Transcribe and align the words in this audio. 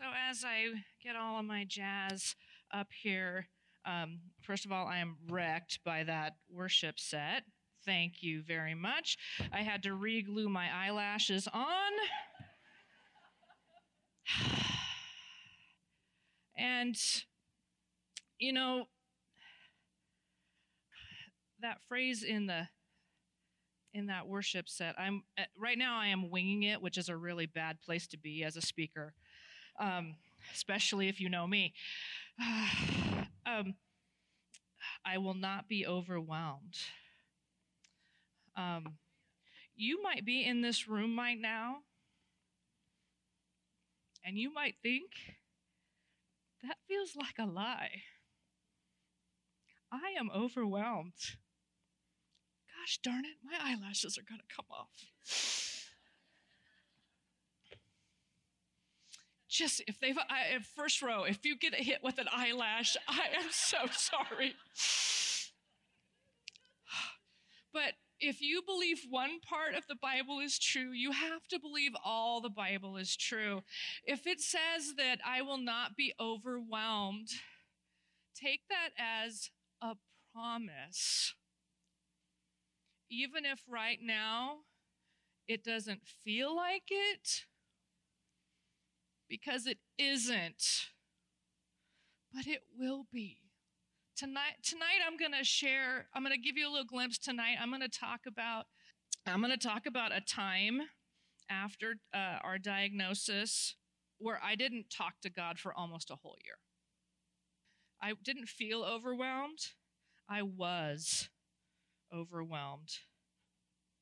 So, 0.00 0.06
as 0.30 0.44
I 0.46 0.68
get 1.04 1.14
all 1.14 1.38
of 1.38 1.44
my 1.44 1.66
jazz 1.68 2.34
up 2.72 2.86
here, 3.02 3.48
um, 3.84 4.20
first 4.40 4.64
of 4.64 4.72
all, 4.72 4.86
I 4.86 4.96
am 4.96 5.18
wrecked 5.28 5.80
by 5.84 6.04
that 6.04 6.36
worship 6.50 6.98
set. 6.98 7.42
Thank 7.84 8.22
you 8.22 8.42
very 8.42 8.74
much. 8.74 9.18
I 9.52 9.60
had 9.60 9.82
to 9.82 9.92
re 9.92 10.22
glue 10.22 10.48
my 10.48 10.68
eyelashes 10.74 11.46
on. 11.52 11.92
and, 16.56 16.96
you 18.38 18.54
know, 18.54 18.86
that 21.60 21.82
phrase 21.88 22.22
in 22.22 22.46
the 22.46 22.68
in 23.92 24.06
that 24.06 24.28
worship 24.28 24.68
set 24.68 24.94
i'm 24.98 25.24
right 25.58 25.76
now 25.76 25.98
i 25.98 26.06
am 26.06 26.30
winging 26.30 26.62
it 26.62 26.80
which 26.80 26.96
is 26.96 27.08
a 27.08 27.16
really 27.16 27.46
bad 27.46 27.80
place 27.82 28.06
to 28.06 28.16
be 28.16 28.44
as 28.44 28.56
a 28.56 28.62
speaker 28.62 29.12
um, 29.80 30.14
especially 30.54 31.08
if 31.08 31.20
you 31.20 31.28
know 31.28 31.46
me. 31.46 31.74
um, 33.46 33.74
I 35.04 35.18
will 35.18 35.34
not 35.34 35.68
be 35.68 35.86
overwhelmed. 35.86 36.76
Um, 38.56 38.98
you 39.74 40.02
might 40.02 40.24
be 40.24 40.44
in 40.44 40.60
this 40.60 40.86
room 40.86 41.18
right 41.18 41.38
now, 41.40 41.78
and 44.24 44.36
you 44.36 44.52
might 44.52 44.74
think, 44.82 45.10
that 46.62 46.76
feels 46.86 47.16
like 47.16 47.38
a 47.38 47.50
lie. 47.50 48.02
I 49.90 50.14
am 50.18 50.30
overwhelmed. 50.34 51.14
Gosh 52.68 52.98
darn 53.02 53.24
it, 53.24 53.38
my 53.42 53.56
eyelashes 53.58 54.18
are 54.18 54.24
going 54.28 54.40
to 54.40 54.54
come 54.54 54.66
off. 54.70 55.69
Just 59.50 59.82
if 59.86 59.98
they've 59.98 60.16
I, 60.16 60.58
first 60.76 61.02
row, 61.02 61.24
if 61.24 61.44
you 61.44 61.56
get 61.58 61.74
hit 61.74 61.98
with 62.02 62.18
an 62.18 62.28
eyelash, 62.32 62.96
I 63.08 63.28
am 63.36 63.50
so 63.50 63.78
sorry. 63.92 64.54
But 67.72 67.92
if 68.18 68.42
you 68.42 68.62
believe 68.66 69.06
one 69.08 69.38
part 69.48 69.76
of 69.76 69.86
the 69.86 69.94
Bible 69.94 70.40
is 70.40 70.58
true, 70.58 70.90
you 70.90 71.12
have 71.12 71.46
to 71.50 71.60
believe 71.60 71.92
all 72.04 72.40
the 72.40 72.50
Bible 72.50 72.96
is 72.96 73.16
true. 73.16 73.62
If 74.04 74.26
it 74.26 74.40
says 74.40 74.94
that 74.96 75.20
I 75.24 75.42
will 75.42 75.56
not 75.56 75.96
be 75.96 76.12
overwhelmed, 76.18 77.28
take 78.34 78.62
that 78.68 78.90
as 78.98 79.50
a 79.80 79.94
promise. 80.34 81.34
Even 83.08 83.44
if 83.44 83.60
right 83.68 84.00
now 84.02 84.58
it 85.46 85.62
doesn't 85.62 86.02
feel 86.24 86.54
like 86.54 86.88
it, 86.90 87.44
because 89.30 89.66
it 89.66 89.78
isn't, 89.96 90.90
but 92.34 92.46
it 92.46 92.62
will 92.76 93.06
be. 93.12 93.38
Tonight, 94.16 94.56
tonight 94.62 94.98
I'm 95.06 95.16
going 95.16 95.32
to 95.38 95.44
share, 95.44 96.08
I'm 96.12 96.22
going 96.22 96.34
to 96.34 96.40
give 96.40 96.56
you 96.56 96.68
a 96.68 96.72
little 96.72 96.84
glimpse 96.84 97.16
tonight. 97.16 97.56
I'm 97.58 97.70
going 97.70 97.80
to 97.80 97.88
talk 97.88 98.22
about, 98.26 98.66
I'm 99.26 99.40
going 99.40 99.56
to 99.56 99.68
talk 99.68 99.86
about 99.86 100.14
a 100.14 100.20
time 100.20 100.80
after 101.48 101.94
uh, 102.12 102.38
our 102.44 102.58
diagnosis 102.58 103.76
where 104.18 104.38
I 104.44 104.56
didn't 104.56 104.90
talk 104.90 105.14
to 105.22 105.30
God 105.30 105.58
for 105.58 105.72
almost 105.72 106.10
a 106.10 106.16
whole 106.16 106.36
year. 106.44 106.56
I 108.02 108.12
didn't 108.22 108.48
feel 108.48 108.82
overwhelmed. 108.82 109.60
I 110.28 110.42
was 110.42 111.30
overwhelmed. 112.14 112.90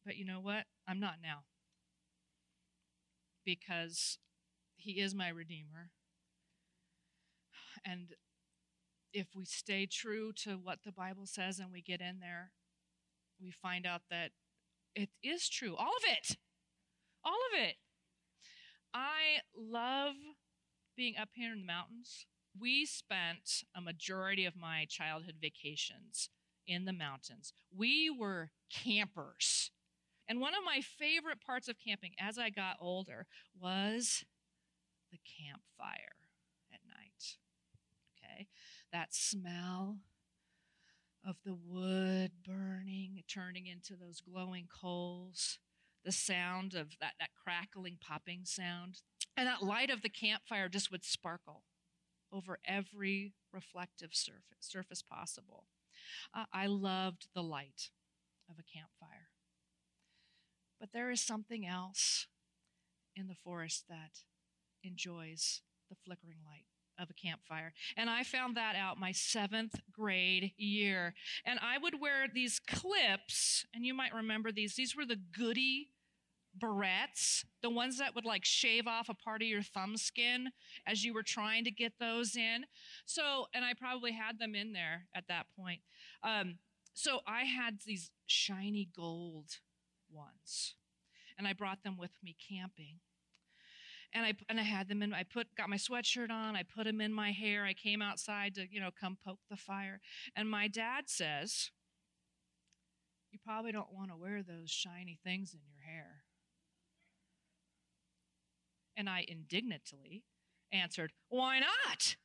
But 0.04 0.16
you 0.16 0.24
know 0.24 0.40
what? 0.40 0.64
I'm 0.88 0.98
not 0.98 1.16
now. 1.22 1.44
Because 3.44 4.18
he 4.78 5.00
is 5.00 5.14
my 5.14 5.28
Redeemer. 5.28 5.90
And 7.84 8.14
if 9.12 9.28
we 9.34 9.44
stay 9.44 9.86
true 9.86 10.32
to 10.44 10.52
what 10.54 10.80
the 10.84 10.92
Bible 10.92 11.26
says 11.26 11.58
and 11.58 11.72
we 11.72 11.82
get 11.82 12.00
in 12.00 12.20
there, 12.20 12.52
we 13.40 13.50
find 13.50 13.86
out 13.86 14.02
that 14.10 14.30
it 14.94 15.10
is 15.22 15.48
true. 15.48 15.76
All 15.76 15.96
of 15.96 16.02
it. 16.04 16.36
All 17.24 17.38
of 17.52 17.60
it. 17.60 17.76
I 18.92 19.40
love 19.56 20.14
being 20.96 21.14
up 21.20 21.28
here 21.34 21.52
in 21.52 21.60
the 21.60 21.66
mountains. 21.66 22.26
We 22.58 22.86
spent 22.86 23.62
a 23.76 23.80
majority 23.80 24.44
of 24.44 24.56
my 24.56 24.86
childhood 24.88 25.36
vacations 25.40 26.30
in 26.66 26.84
the 26.84 26.92
mountains. 26.92 27.52
We 27.74 28.10
were 28.10 28.50
campers. 28.72 29.70
And 30.28 30.40
one 30.40 30.54
of 30.54 30.64
my 30.64 30.80
favorite 30.80 31.40
parts 31.40 31.68
of 31.68 31.76
camping 31.78 32.12
as 32.20 32.38
I 32.38 32.50
got 32.50 32.76
older 32.80 33.26
was 33.58 34.24
the 35.10 35.18
campfire 35.18 36.16
at 36.72 36.80
night. 36.86 37.36
Okay? 38.16 38.48
That 38.92 39.14
smell 39.14 39.98
of 41.26 41.36
the 41.44 41.54
wood 41.54 42.32
burning, 42.46 43.22
turning 43.28 43.66
into 43.66 43.96
those 43.96 44.20
glowing 44.20 44.66
coals, 44.68 45.58
the 46.04 46.12
sound 46.12 46.74
of 46.74 46.96
that, 47.00 47.14
that 47.18 47.30
crackling, 47.42 47.98
popping 48.00 48.40
sound, 48.44 49.02
and 49.36 49.46
that 49.46 49.62
light 49.62 49.90
of 49.90 50.02
the 50.02 50.08
campfire 50.08 50.68
just 50.68 50.90
would 50.90 51.04
sparkle 51.04 51.64
over 52.32 52.58
every 52.64 53.32
reflective 53.52 54.10
surface, 54.14 54.42
surface 54.60 55.02
possible. 55.02 55.64
Uh, 56.34 56.44
I 56.52 56.66
loved 56.66 57.28
the 57.34 57.42
light 57.42 57.90
of 58.48 58.56
a 58.58 58.62
campfire. 58.62 59.28
But 60.80 60.92
there 60.92 61.10
is 61.10 61.20
something 61.20 61.66
else 61.66 62.26
in 63.16 63.28
the 63.28 63.34
forest 63.34 63.84
that 63.88 64.22
enjoys 64.82 65.62
the 65.88 65.96
flickering 66.04 66.38
light 66.46 66.64
of 66.98 67.10
a 67.10 67.14
campfire. 67.14 67.72
And 67.96 68.10
I 68.10 68.24
found 68.24 68.56
that 68.56 68.74
out 68.76 68.98
my 68.98 69.12
seventh 69.12 69.80
grade 69.92 70.52
year. 70.56 71.14
And 71.44 71.58
I 71.62 71.78
would 71.78 72.00
wear 72.00 72.26
these 72.32 72.58
clips, 72.58 73.64
and 73.72 73.86
you 73.86 73.94
might 73.94 74.12
remember 74.12 74.50
these. 74.50 74.74
These 74.74 74.96
were 74.96 75.06
the 75.06 75.20
goody 75.36 75.90
barrettes, 76.58 77.44
the 77.62 77.70
ones 77.70 77.98
that 77.98 78.14
would 78.14 78.24
like 78.24 78.44
shave 78.44 78.86
off 78.86 79.08
a 79.08 79.14
part 79.14 79.42
of 79.42 79.48
your 79.48 79.62
thumb 79.62 79.96
skin 79.96 80.50
as 80.86 81.04
you 81.04 81.14
were 81.14 81.22
trying 81.22 81.64
to 81.64 81.70
get 81.70 81.92
those 82.00 82.36
in. 82.36 82.64
So, 83.06 83.46
and 83.54 83.64
I 83.64 83.74
probably 83.74 84.12
had 84.12 84.40
them 84.40 84.54
in 84.54 84.72
there 84.72 85.06
at 85.14 85.28
that 85.28 85.46
point. 85.56 85.80
Um, 86.22 86.58
so 86.94 87.20
I 87.26 87.44
had 87.44 87.78
these 87.86 88.10
shiny 88.26 88.88
gold 88.94 89.58
ones, 90.10 90.74
and 91.36 91.46
I 91.46 91.52
brought 91.52 91.84
them 91.84 91.96
with 91.96 92.10
me 92.24 92.34
camping 92.50 92.96
and 94.12 94.24
I 94.24 94.32
and 94.48 94.58
I 94.58 94.62
had 94.62 94.88
them 94.88 95.02
in. 95.02 95.12
I 95.12 95.22
put 95.22 95.54
got 95.56 95.68
my 95.68 95.76
sweatshirt 95.76 96.30
on. 96.30 96.56
I 96.56 96.62
put 96.62 96.84
them 96.84 97.00
in 97.00 97.12
my 97.12 97.32
hair. 97.32 97.64
I 97.64 97.74
came 97.74 98.02
outside 98.02 98.54
to 98.56 98.66
you 98.70 98.80
know 98.80 98.90
come 98.98 99.18
poke 99.24 99.40
the 99.50 99.56
fire. 99.56 100.00
And 100.34 100.50
my 100.50 100.68
dad 100.68 101.08
says, 101.08 101.70
"You 103.30 103.38
probably 103.44 103.72
don't 103.72 103.92
want 103.92 104.10
to 104.10 104.16
wear 104.16 104.42
those 104.42 104.70
shiny 104.70 105.18
things 105.22 105.54
in 105.54 105.60
your 105.66 105.82
hair." 105.82 106.24
And 108.96 109.08
I 109.08 109.24
indignantly 109.28 110.24
answered, 110.72 111.12
"Why 111.28 111.60
not?" 111.60 112.16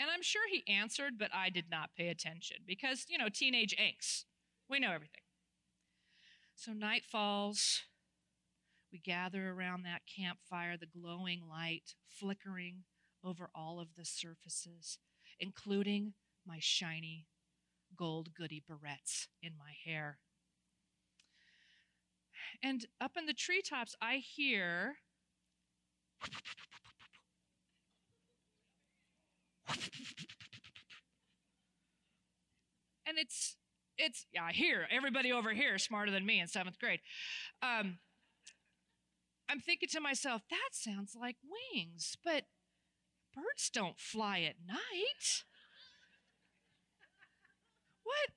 And 0.00 0.10
I'm 0.10 0.22
sure 0.22 0.48
he 0.48 0.64
answered, 0.66 1.18
but 1.18 1.28
I 1.34 1.50
did 1.50 1.66
not 1.70 1.94
pay 1.94 2.08
attention 2.08 2.64
because 2.66 3.04
you 3.08 3.18
know 3.18 3.28
teenage 3.28 3.76
angst. 3.76 4.24
We 4.68 4.80
know 4.80 4.92
everything. 4.92 5.20
So 6.54 6.72
night 6.72 7.04
falls. 7.04 7.82
We 8.92 8.98
gather 8.98 9.50
around 9.50 9.84
that 9.84 10.02
campfire, 10.06 10.76
the 10.76 10.86
glowing 10.86 11.42
light 11.48 11.94
flickering 12.08 12.84
over 13.24 13.50
all 13.54 13.78
of 13.78 13.94
the 13.96 14.04
surfaces, 14.04 14.98
including 15.38 16.14
my 16.46 16.58
shiny 16.60 17.26
gold 17.96 18.34
goody 18.34 18.62
barrettes 18.68 19.28
in 19.42 19.52
my 19.56 19.72
hair. 19.84 20.18
And 22.62 22.86
up 23.00 23.12
in 23.16 23.26
the 23.26 23.32
treetops, 23.32 23.94
I 24.00 24.16
hear 24.16 24.96
and 33.06 33.18
it's 33.18 33.56
it's 33.96 34.26
yeah, 34.32 34.44
I 34.44 34.52
hear 34.52 34.86
everybody 34.90 35.30
over 35.32 35.52
here 35.52 35.78
smarter 35.78 36.10
than 36.10 36.24
me 36.24 36.40
in 36.40 36.46
seventh 36.46 36.78
grade. 36.78 37.00
Um, 37.62 37.98
I'm 39.50 39.58
thinking 39.60 39.88
to 39.90 40.00
myself, 40.00 40.42
that 40.48 40.70
sounds 40.72 41.16
like 41.20 41.36
wings, 41.74 42.16
but 42.24 42.44
birds 43.34 43.68
don't 43.72 43.98
fly 43.98 44.40
at 44.40 44.54
night. 44.64 45.44
What? 48.04 48.30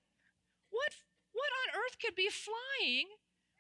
What? 0.71 0.93
What 1.33 1.51
on 1.61 1.81
earth 1.81 1.97
could 2.03 2.15
be 2.15 2.29
flying? 2.29 3.07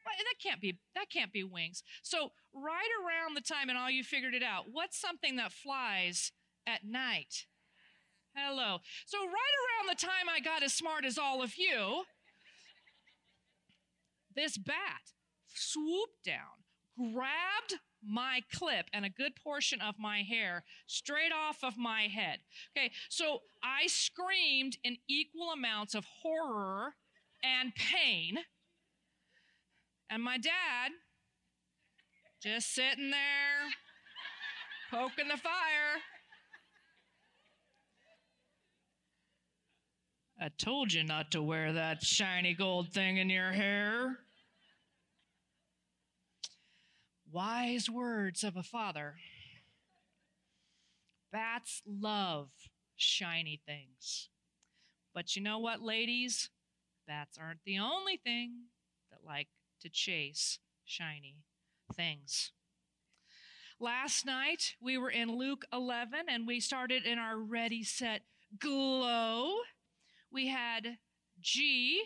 That 0.05 0.41
can't 0.41 0.59
be 0.59 0.79
that 0.95 1.09
can't 1.11 1.31
be 1.31 1.43
wings. 1.43 1.83
So 2.01 2.31
right 2.53 2.89
around 3.01 3.35
the 3.35 3.41
time, 3.41 3.69
and 3.69 3.77
all 3.77 3.89
you 3.89 4.03
figured 4.03 4.33
it 4.33 4.43
out. 4.43 4.65
What's 4.71 4.99
something 4.99 5.35
that 5.35 5.51
flies 5.51 6.31
at 6.67 6.83
night? 6.83 7.45
Hello. 8.35 8.79
So 9.05 9.19
right 9.19 9.27
around 9.29 9.89
the 9.89 10.01
time 10.01 10.27
I 10.29 10.39
got 10.39 10.63
as 10.63 10.73
smart 10.73 11.05
as 11.05 11.17
all 11.17 11.43
of 11.43 11.55
you, 11.55 12.03
this 14.35 14.57
bat 14.57 15.13
swooped 15.47 16.23
down 16.25 16.62
grabbed 16.97 17.81
my 18.05 18.41
clip 18.51 18.87
and 18.93 19.05
a 19.05 19.09
good 19.09 19.33
portion 19.35 19.79
of 19.81 19.95
my 19.97 20.21
hair 20.21 20.63
straight 20.87 21.31
off 21.31 21.63
of 21.63 21.77
my 21.77 22.03
head. 22.03 22.39
Okay, 22.75 22.91
so 23.09 23.39
I 23.63 23.87
screamed 23.87 24.77
in 24.83 24.97
equal 25.07 25.51
amounts 25.51 25.95
of 25.95 26.05
horror 26.21 26.95
and 27.43 27.73
pain. 27.75 28.37
And 30.09 30.21
my 30.21 30.37
dad 30.37 30.91
just 32.41 32.73
sitting 32.75 33.09
there 33.09 33.71
poking 34.91 35.29
the 35.29 35.37
fire. 35.37 36.01
I 40.39 40.49
told 40.57 40.91
you 40.91 41.05
not 41.05 41.31
to 41.31 41.41
wear 41.41 41.71
that 41.71 42.03
shiny 42.03 42.53
gold 42.53 42.91
thing 42.91 43.15
in 43.17 43.29
your 43.29 43.53
hair. 43.53 44.17
Wise 47.33 47.89
words 47.89 48.43
of 48.43 48.55
a 48.55 48.61
father. 48.61 49.15
Bats 51.31 51.81
love 51.83 52.49
shiny 52.95 53.59
things. 53.65 54.29
But 55.15 55.35
you 55.35 55.41
know 55.41 55.57
what, 55.57 55.81
ladies? 55.81 56.51
Bats 57.07 57.39
aren't 57.41 57.63
the 57.65 57.79
only 57.79 58.17
thing 58.17 58.65
that 59.09 59.25
like 59.25 59.47
to 59.81 59.89
chase 59.89 60.59
shiny 60.85 61.37
things. 61.95 62.51
Last 63.79 64.27
night 64.27 64.75
we 64.79 64.99
were 64.99 65.09
in 65.09 65.35
Luke 65.35 65.65
11 65.73 66.25
and 66.29 66.45
we 66.45 66.59
started 66.59 67.03
in 67.03 67.17
our 67.17 67.39
ready, 67.39 67.83
set, 67.83 68.21
glow. 68.59 69.55
We 70.31 70.49
had 70.49 70.99
G, 71.41 72.03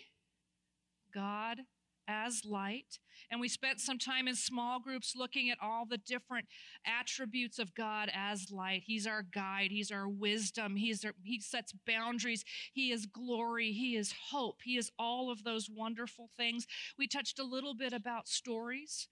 God 1.13 1.63
as 2.07 2.45
light. 2.45 3.00
And 3.29 3.41
we 3.41 3.50
spent 3.50 3.81
some 3.81 4.00
time 4.00 4.27
in 4.27 4.35
small 4.35 4.79
groups 4.79 5.13
looking 5.15 5.50
at 5.50 5.57
all 5.62 5.85
the 5.85 5.97
different 5.97 6.47
attributes 6.85 7.59
of 7.59 7.75
God 7.75 8.09
as 8.13 8.51
light. 8.51 8.83
He's 8.85 9.06
our 9.06 9.21
guide, 9.21 9.71
He's 9.71 9.91
our 9.91 10.07
wisdom, 10.07 10.77
He's 10.77 11.03
our, 11.03 11.13
He 11.24 11.41
sets 11.41 11.74
boundaries, 11.85 12.45
He 12.71 12.91
is 12.91 13.06
glory, 13.06 13.74
He 13.74 13.97
is 13.97 14.13
hope, 14.29 14.62
He 14.63 14.77
is 14.77 14.91
all 14.97 15.29
of 15.29 15.44
those 15.44 15.69
wonderful 15.69 16.29
things. 16.38 16.68
We 16.97 17.07
touched 17.07 17.38
a 17.38 17.44
little 17.44 17.75
bit 17.75 17.91
about 17.91 18.29
stories, 18.29 19.09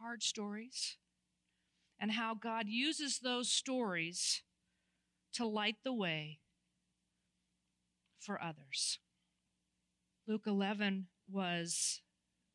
hard 0.00 0.22
stories, 0.22 0.96
and 1.98 2.12
how 2.12 2.34
God 2.34 2.66
uses 2.68 3.20
those 3.20 3.50
stories 3.50 4.42
to 5.32 5.46
light 5.46 5.76
the 5.82 5.94
way 5.94 6.40
for 8.20 8.42
others. 8.42 8.98
Luke 10.26 10.46
11 10.46 11.06
was 11.30 12.02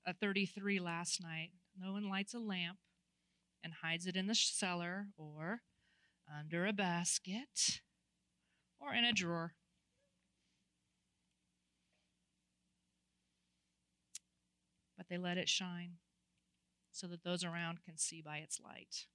a 0.06 0.14
33 0.14 0.80
last 0.80 1.22
night. 1.22 1.52
No 1.78 1.94
one 1.94 2.10
lights 2.10 2.34
a 2.34 2.40
lamp 2.40 2.78
and 3.64 3.74
hides 3.82 4.08
it 4.08 4.16
in 4.16 4.28
the 4.28 4.36
cellar 4.36 5.08
or 5.18 5.62
under 6.40 6.66
a 6.66 6.74
basket 6.74 7.82
or 8.80 8.94
in 8.94 9.04
a 9.04 9.14
drawer. 9.14 9.54
But 14.98 15.08
they 15.10 15.18
let 15.18 15.38
it 15.38 15.50
shine 15.50 15.98
so 16.92 17.08
that 17.08 17.24
those 17.24 17.44
around 17.44 17.84
can 17.84 17.98
see 17.98 18.22
by 18.22 18.38
its 18.38 18.60
light. 18.60 19.08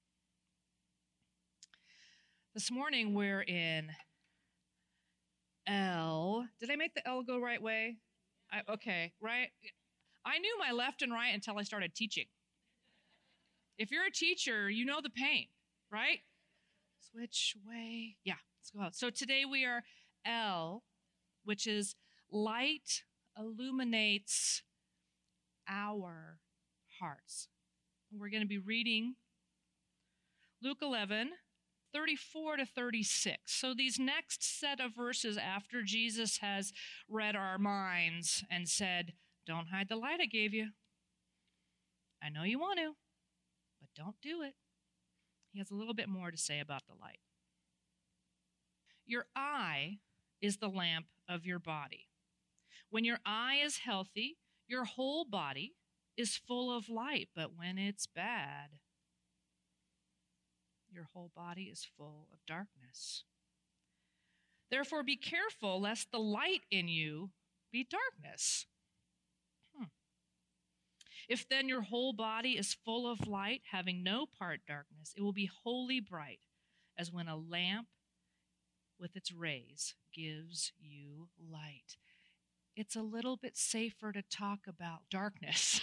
This 2.54 2.70
morning 2.70 3.14
we're 3.14 3.42
in 3.42 3.90
L. 5.66 6.48
Did 6.60 6.70
I 6.70 6.76
make 6.76 6.94
the 6.94 7.06
L 7.06 7.22
go 7.22 7.38
right 7.38 7.60
way? 7.60 7.96
I, 8.50 8.62
okay, 8.72 9.12
right? 9.20 9.48
I 10.26 10.38
knew 10.38 10.58
my 10.58 10.72
left 10.72 11.02
and 11.02 11.12
right 11.12 11.32
until 11.32 11.56
I 11.56 11.62
started 11.62 11.94
teaching. 11.94 12.26
If 13.78 13.92
you're 13.92 14.06
a 14.06 14.10
teacher, 14.10 14.68
you 14.68 14.84
know 14.84 15.00
the 15.00 15.10
pain, 15.10 15.46
right? 15.90 16.18
Switch 17.12 17.54
way. 17.64 18.16
Yeah, 18.24 18.34
let's 18.58 18.70
go 18.70 18.80
out. 18.80 18.96
So 18.96 19.08
today 19.08 19.44
we 19.44 19.64
are 19.64 19.84
L, 20.26 20.82
which 21.44 21.68
is 21.68 21.94
light 22.30 23.04
illuminates 23.38 24.62
our 25.68 26.38
hearts. 26.98 27.48
We're 28.10 28.30
going 28.30 28.42
to 28.42 28.48
be 28.48 28.58
reading 28.58 29.14
Luke 30.62 30.78
11, 30.82 31.30
34 31.92 32.56
to 32.56 32.66
36. 32.66 33.36
So 33.46 33.74
these 33.74 33.98
next 33.98 34.42
set 34.42 34.80
of 34.80 34.96
verses 34.96 35.36
after 35.36 35.82
Jesus 35.82 36.38
has 36.38 36.72
read 37.08 37.36
our 37.36 37.58
minds 37.58 38.42
and 38.50 38.68
said, 38.68 39.12
don't 39.46 39.68
hide 39.68 39.88
the 39.88 39.96
light 39.96 40.20
I 40.20 40.26
gave 40.26 40.52
you. 40.52 40.68
I 42.22 42.28
know 42.28 42.42
you 42.42 42.58
want 42.58 42.78
to, 42.78 42.92
but 43.80 43.88
don't 43.94 44.20
do 44.20 44.42
it. 44.42 44.54
He 45.52 45.58
has 45.58 45.70
a 45.70 45.74
little 45.74 45.94
bit 45.94 46.08
more 46.08 46.30
to 46.30 46.36
say 46.36 46.60
about 46.60 46.82
the 46.86 46.94
light. 47.00 47.20
Your 49.06 49.26
eye 49.34 49.98
is 50.42 50.56
the 50.56 50.68
lamp 50.68 51.06
of 51.28 51.46
your 51.46 51.58
body. 51.58 52.08
When 52.90 53.04
your 53.04 53.18
eye 53.24 53.60
is 53.64 53.78
healthy, 53.78 54.38
your 54.66 54.84
whole 54.84 55.24
body 55.24 55.74
is 56.16 56.36
full 56.36 56.76
of 56.76 56.88
light, 56.88 57.28
but 57.34 57.56
when 57.56 57.78
it's 57.78 58.06
bad, 58.06 58.70
your 60.90 61.08
whole 61.12 61.30
body 61.34 61.64
is 61.64 61.86
full 61.96 62.26
of 62.32 62.38
darkness. 62.46 63.24
Therefore, 64.70 65.02
be 65.02 65.16
careful 65.16 65.80
lest 65.80 66.10
the 66.10 66.18
light 66.18 66.62
in 66.70 66.88
you 66.88 67.30
be 67.70 67.86
darkness. 67.88 68.66
If 71.28 71.48
then 71.48 71.68
your 71.68 71.82
whole 71.82 72.12
body 72.12 72.52
is 72.52 72.76
full 72.84 73.10
of 73.10 73.26
light, 73.26 73.62
having 73.72 74.02
no 74.02 74.26
part 74.26 74.60
darkness, 74.66 75.12
it 75.16 75.22
will 75.22 75.32
be 75.32 75.50
wholly 75.64 76.00
bright, 76.00 76.40
as 76.96 77.12
when 77.12 77.28
a 77.28 77.36
lamp 77.36 77.88
with 78.98 79.16
its 79.16 79.32
rays 79.32 79.94
gives 80.14 80.72
you 80.80 81.28
light. 81.50 81.96
It's 82.76 82.96
a 82.96 83.02
little 83.02 83.36
bit 83.36 83.56
safer 83.56 84.12
to 84.12 84.22
talk 84.22 84.60
about 84.68 85.08
darkness 85.10 85.80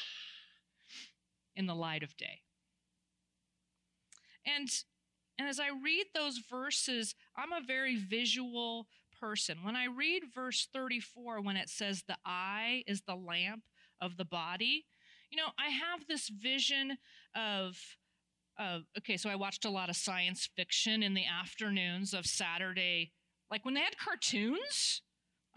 in 1.56 1.66
the 1.66 1.76
light 1.76 2.04
of 2.04 2.16
day. 2.18 2.42
And 4.46 4.70
and 5.40 5.50
as 5.50 5.60
I 5.60 5.70
read 5.70 6.06
those 6.14 6.38
verses, 6.38 7.16
I'm 7.36 7.52
a 7.52 7.66
very 7.66 7.96
visual 7.96 8.88
person. 9.20 9.64
When 9.64 9.76
I 9.76 9.86
read 9.86 10.24
verse 10.34 10.68
34 10.72 11.42
when 11.42 11.58
it 11.58 11.70
says 11.70 12.04
the 12.04 12.18
eye 12.24 12.84
is 12.86 13.02
the 13.02 13.16
lamp 13.16 13.64
of 14.00 14.18
the 14.18 14.26
body, 14.26 14.86
you 15.34 15.38
know, 15.38 15.50
I 15.58 15.70
have 15.70 16.08
this 16.08 16.30
vision 16.30 16.98
of 17.36 17.76
uh, 18.60 18.80
okay, 19.00 19.18
so 19.18 19.32
I 19.32 19.36
watched 19.36 19.66
a 19.66 19.70
lot 19.72 19.90
of 19.90 19.96
science 19.96 20.48
fiction 20.56 21.02
in 21.02 21.16
the 21.16 21.26
afternoons 21.26 22.14
of 22.14 22.28
Saturday, 22.28 23.12
like 23.50 23.66
when 23.66 23.74
they 23.74 23.80
had 23.82 23.98
cartoons 23.98 25.02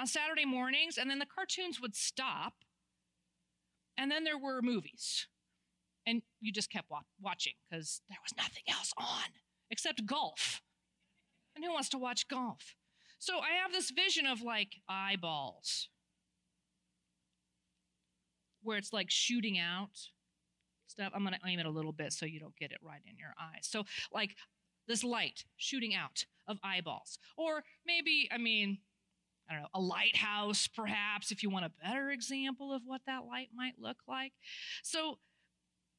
on 0.00 0.06
Saturday 0.06 0.46
mornings, 0.46 0.96
and 0.96 1.10
then 1.10 1.18
the 1.18 1.26
cartoons 1.26 1.78
would 1.78 1.94
stop, 1.94 2.54
and 3.98 4.10
then 4.10 4.24
there 4.24 4.38
were 4.38 4.62
movies, 4.62 5.26
and 6.06 6.22
you 6.40 6.50
just 6.50 6.70
kept 6.72 6.88
wa- 6.90 7.00
watching 7.20 7.52
because 7.68 8.00
there 8.08 8.18
was 8.24 8.34
nothing 8.34 8.62
else 8.66 8.94
on 8.96 9.28
except 9.70 10.06
golf. 10.06 10.62
And 11.54 11.62
who 11.62 11.72
wants 11.74 11.90
to 11.90 11.98
watch 11.98 12.28
golf? 12.28 12.76
So 13.18 13.40
I 13.40 13.60
have 13.62 13.72
this 13.72 13.90
vision 13.90 14.24
of 14.24 14.40
like 14.40 14.76
eyeballs 14.88 15.90
where 18.66 18.76
it's 18.76 18.92
like 18.92 19.10
shooting 19.10 19.58
out 19.58 19.90
stuff. 20.86 21.12
I'm 21.14 21.22
going 21.22 21.34
to 21.34 21.48
aim 21.48 21.58
it 21.58 21.66
a 21.66 21.70
little 21.70 21.92
bit 21.92 22.12
so 22.12 22.26
you 22.26 22.40
don't 22.40 22.56
get 22.56 22.72
it 22.72 22.78
right 22.82 23.02
in 23.08 23.16
your 23.16 23.34
eyes. 23.40 23.62
So, 23.62 23.84
like 24.12 24.36
this 24.88 25.02
light 25.02 25.44
shooting 25.56 25.94
out 25.94 26.24
of 26.46 26.58
eyeballs. 26.62 27.18
Or 27.36 27.64
maybe, 27.86 28.28
I 28.32 28.38
mean, 28.38 28.78
I 29.48 29.54
don't 29.54 29.62
know, 29.62 29.68
a 29.74 29.80
lighthouse, 29.80 30.66
perhaps, 30.66 31.30
if 31.30 31.42
you 31.42 31.50
want 31.50 31.64
a 31.64 31.72
better 31.82 32.10
example 32.10 32.72
of 32.72 32.82
what 32.84 33.02
that 33.06 33.24
light 33.26 33.48
might 33.54 33.74
look 33.78 33.98
like. 34.08 34.32
So 34.82 35.18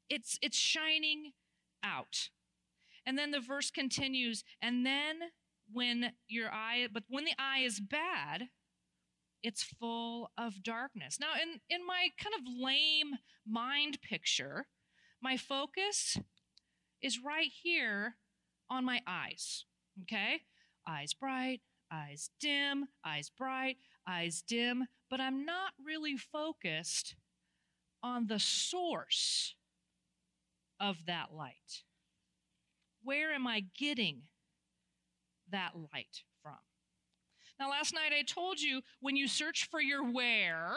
it's 0.09 0.37
it's 0.41 0.57
shining 0.57 1.31
out. 1.83 2.29
And 3.05 3.17
then 3.17 3.31
the 3.31 3.39
verse 3.39 3.71
continues, 3.71 4.43
and 4.61 4.85
then 4.85 5.15
when 5.71 6.11
your 6.27 6.51
eye, 6.51 6.87
but 6.91 7.03
when 7.07 7.23
the 7.23 7.35
eye 7.39 7.59
is 7.59 7.79
bad, 7.79 8.49
it's 9.43 9.63
full 9.63 10.31
of 10.37 10.63
darkness. 10.63 11.17
Now, 11.19 11.33
in, 11.41 11.59
in 11.69 11.85
my 11.85 12.09
kind 12.21 12.35
of 12.35 12.41
lame 12.45 13.15
mind 13.47 13.99
picture, 14.01 14.67
my 15.21 15.37
focus 15.37 16.17
is 17.01 17.19
right 17.23 17.51
here 17.63 18.15
on 18.69 18.85
my 18.85 19.01
eyes. 19.07 19.65
Okay? 20.03 20.41
Eyes 20.87 21.13
bright, 21.13 21.61
eyes 21.91 22.29
dim, 22.39 22.87
eyes 23.05 23.29
bright, 23.29 23.77
eyes 24.07 24.41
dim, 24.41 24.87
but 25.09 25.19
I'm 25.19 25.45
not 25.45 25.73
really 25.83 26.17
focused 26.17 27.15
on 28.03 28.27
the 28.27 28.39
source 28.39 29.55
of 30.79 31.05
that 31.07 31.33
light. 31.33 31.83
Where 33.03 33.31
am 33.31 33.47
I 33.47 33.65
getting 33.77 34.23
that 35.51 35.71
light 35.75 36.23
now, 37.59 37.69
last 37.69 37.93
night 37.93 38.13
I 38.17 38.23
told 38.23 38.59
you 38.59 38.81
when 38.99 39.15
you 39.15 39.27
search 39.27 39.67
for 39.69 39.81
your 39.81 40.03
where, 40.11 40.75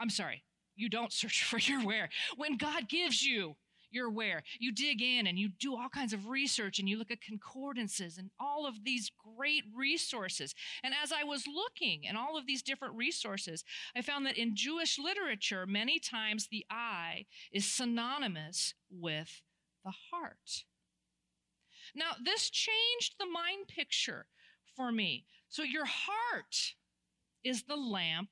I'm 0.00 0.10
sorry, 0.10 0.44
you 0.76 0.88
don't 0.88 1.12
search 1.12 1.44
for 1.50 1.58
your 1.58 1.84
where. 1.84 2.08
When 2.36 2.56
God 2.56 2.88
gives 2.88 3.22
you 3.22 3.56
you're 3.92 4.08
aware. 4.08 4.42
You 4.58 4.72
dig 4.72 5.02
in 5.02 5.26
and 5.26 5.38
you 5.38 5.50
do 5.60 5.76
all 5.76 5.88
kinds 5.88 6.12
of 6.12 6.28
research 6.28 6.78
and 6.78 6.88
you 6.88 6.98
look 6.98 7.10
at 7.10 7.20
concordances 7.20 8.18
and 8.18 8.30
all 8.40 8.66
of 8.66 8.84
these 8.84 9.10
great 9.36 9.64
resources. 9.76 10.54
And 10.82 10.94
as 11.00 11.12
I 11.12 11.24
was 11.24 11.44
looking 11.46 12.08
at 12.08 12.16
all 12.16 12.38
of 12.38 12.46
these 12.46 12.62
different 12.62 12.94
resources, 12.94 13.64
I 13.94 14.02
found 14.02 14.26
that 14.26 14.38
in 14.38 14.56
Jewish 14.56 14.98
literature, 14.98 15.66
many 15.66 15.98
times 15.98 16.48
the 16.50 16.64
eye 16.70 17.26
is 17.52 17.66
synonymous 17.66 18.74
with 18.90 19.42
the 19.84 19.92
heart. 20.10 20.64
Now, 21.94 22.12
this 22.24 22.48
changed 22.48 23.16
the 23.18 23.26
mind 23.26 23.68
picture 23.68 24.26
for 24.76 24.92
me. 24.92 25.24
So, 25.48 25.62
your 25.62 25.86
heart 25.86 26.74
is 27.44 27.64
the 27.64 27.76
lamp 27.76 28.28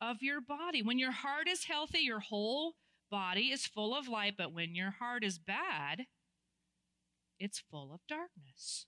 of 0.00 0.22
your 0.22 0.40
body. 0.40 0.82
When 0.82 0.98
your 0.98 1.12
heart 1.12 1.48
is 1.48 1.64
healthy, 1.64 2.00
your 2.00 2.20
whole 2.20 2.74
body 3.10 3.52
is 3.52 3.66
full 3.66 3.94
of 3.94 4.08
light, 4.08 4.34
but 4.36 4.52
when 4.52 4.74
your 4.74 4.92
heart 4.92 5.24
is 5.24 5.38
bad, 5.38 6.06
it's 7.38 7.62
full 7.70 7.92
of 7.92 8.00
darkness. 8.08 8.86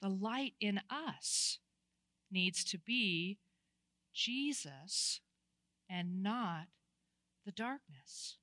The 0.00 0.08
light 0.08 0.54
in 0.60 0.80
us 0.90 1.58
needs 2.30 2.64
to 2.64 2.78
be 2.78 3.38
Jesus 4.12 5.20
and 5.88 6.22
not 6.22 6.66
the 7.44 7.52
darkness. 7.52 8.38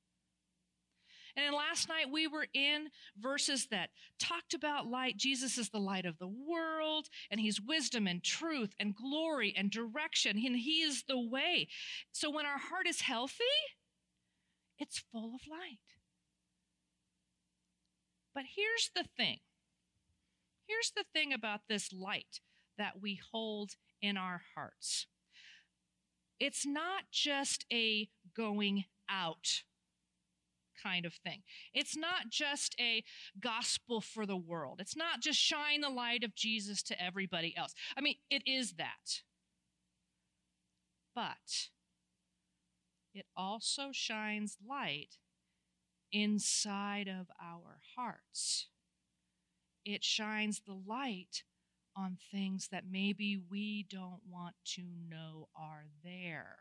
And 1.39 1.47
then 1.47 1.57
last 1.57 1.87
night 1.87 2.11
we 2.11 2.27
were 2.27 2.47
in 2.53 2.89
verses 3.17 3.67
that 3.71 3.91
talked 4.19 4.53
about 4.53 4.87
light. 4.87 5.15
Jesus 5.15 5.57
is 5.57 5.69
the 5.69 5.79
light 5.79 6.05
of 6.05 6.19
the 6.19 6.27
world, 6.27 7.07
and 7.31 7.39
he's 7.39 7.61
wisdom 7.61 8.07
and 8.07 8.21
truth 8.21 8.73
and 8.77 8.93
glory 8.93 9.53
and 9.55 9.71
direction, 9.71 10.31
and 10.31 10.57
he 10.57 10.81
is 10.81 11.03
the 11.07 11.17
way. 11.17 11.69
So 12.11 12.29
when 12.29 12.45
our 12.45 12.57
heart 12.57 12.87
is 12.87 12.99
healthy, 12.99 13.43
it's 14.79 14.99
full 15.13 15.33
of 15.33 15.47
light. 15.49 15.79
But 18.35 18.43
here's 18.53 18.91
the 18.93 19.05
thing 19.15 19.39
here's 20.67 20.91
the 20.91 21.05
thing 21.13 21.31
about 21.31 21.61
this 21.69 21.93
light 21.93 22.41
that 22.77 23.01
we 23.01 23.17
hold 23.31 23.71
in 24.01 24.17
our 24.17 24.41
hearts 24.55 25.07
it's 26.37 26.65
not 26.65 27.03
just 27.11 27.65
a 27.71 28.09
going 28.35 28.85
out 29.09 29.63
kind 30.81 31.05
of 31.05 31.13
thing. 31.13 31.41
It's 31.73 31.95
not 31.95 32.29
just 32.29 32.75
a 32.79 33.03
gospel 33.39 34.01
for 34.01 34.25
the 34.25 34.37
world. 34.37 34.79
It's 34.81 34.95
not 34.95 35.21
just 35.21 35.39
shine 35.39 35.81
the 35.81 35.89
light 35.89 36.23
of 36.23 36.35
Jesus 36.35 36.83
to 36.83 37.01
everybody 37.01 37.55
else. 37.57 37.73
I 37.97 38.01
mean, 38.01 38.15
it 38.29 38.43
is 38.45 38.73
that. 38.73 39.21
But 41.15 41.69
it 43.13 43.25
also 43.35 43.89
shines 43.91 44.57
light 44.67 45.17
inside 46.11 47.07
of 47.07 47.27
our 47.41 47.79
hearts. 47.95 48.67
It 49.85 50.03
shines 50.03 50.61
the 50.65 50.77
light 50.87 51.43
on 51.95 52.17
things 52.31 52.69
that 52.71 52.83
maybe 52.89 53.37
we 53.49 53.85
don't 53.89 54.21
want 54.29 54.55
to 54.63 54.83
know 55.09 55.49
are 55.55 55.85
there. 56.03 56.57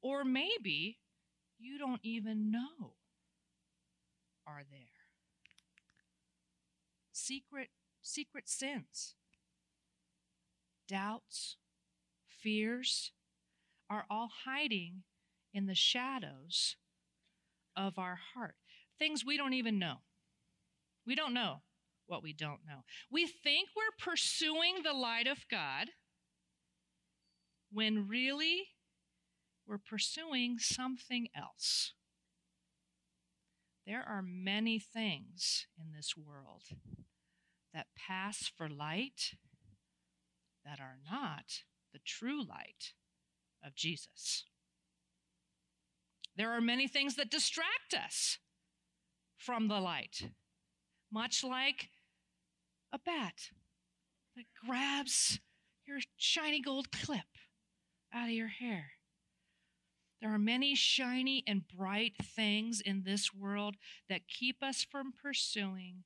Or 0.00 0.24
maybe 0.24 0.98
you 1.62 1.78
don't 1.78 2.00
even 2.02 2.50
know 2.50 2.94
are 4.46 4.62
there. 4.70 4.80
Secret, 7.12 7.68
secret 8.02 8.48
sins, 8.48 9.14
doubts, 10.88 11.56
fears 12.26 13.12
are 13.88 14.04
all 14.10 14.28
hiding 14.44 15.02
in 15.54 15.66
the 15.66 15.74
shadows 15.74 16.76
of 17.76 17.98
our 17.98 18.18
heart. 18.34 18.56
Things 18.98 19.24
we 19.24 19.36
don't 19.36 19.54
even 19.54 19.78
know. 19.78 19.98
We 21.06 21.14
don't 21.14 21.34
know 21.34 21.62
what 22.06 22.22
we 22.22 22.32
don't 22.32 22.60
know. 22.66 22.84
We 23.10 23.26
think 23.26 23.68
we're 23.76 24.04
pursuing 24.04 24.82
the 24.82 24.92
light 24.92 25.26
of 25.26 25.46
God 25.50 25.88
when 27.70 28.08
really 28.08 28.68
we're 29.66 29.78
pursuing 29.78 30.58
something 30.58 31.28
else. 31.36 31.92
There 33.86 34.04
are 34.06 34.22
many 34.22 34.78
things 34.78 35.66
in 35.78 35.92
this 35.92 36.16
world 36.16 36.62
that 37.74 37.86
pass 37.96 38.50
for 38.56 38.68
light 38.68 39.34
that 40.64 40.78
are 40.78 40.98
not 41.10 41.64
the 41.92 41.98
true 42.04 42.44
light 42.46 42.92
of 43.64 43.74
Jesus. 43.74 44.44
There 46.36 46.52
are 46.52 46.60
many 46.60 46.86
things 46.86 47.16
that 47.16 47.30
distract 47.30 47.94
us 47.94 48.38
from 49.36 49.68
the 49.68 49.80
light, 49.80 50.30
much 51.10 51.42
like 51.44 51.90
a 52.92 52.98
bat 52.98 53.50
that 54.36 54.44
grabs 54.64 55.40
your 55.86 55.98
shiny 56.16 56.60
gold 56.60 56.90
clip 56.92 57.26
out 58.14 58.28
of 58.28 58.34
your 58.34 58.48
hair. 58.48 58.92
There 60.22 60.32
are 60.32 60.38
many 60.38 60.76
shiny 60.76 61.42
and 61.48 61.66
bright 61.66 62.14
things 62.22 62.80
in 62.80 63.02
this 63.02 63.34
world 63.34 63.74
that 64.08 64.28
keep 64.28 64.62
us 64.62 64.86
from 64.88 65.12
pursuing 65.12 66.04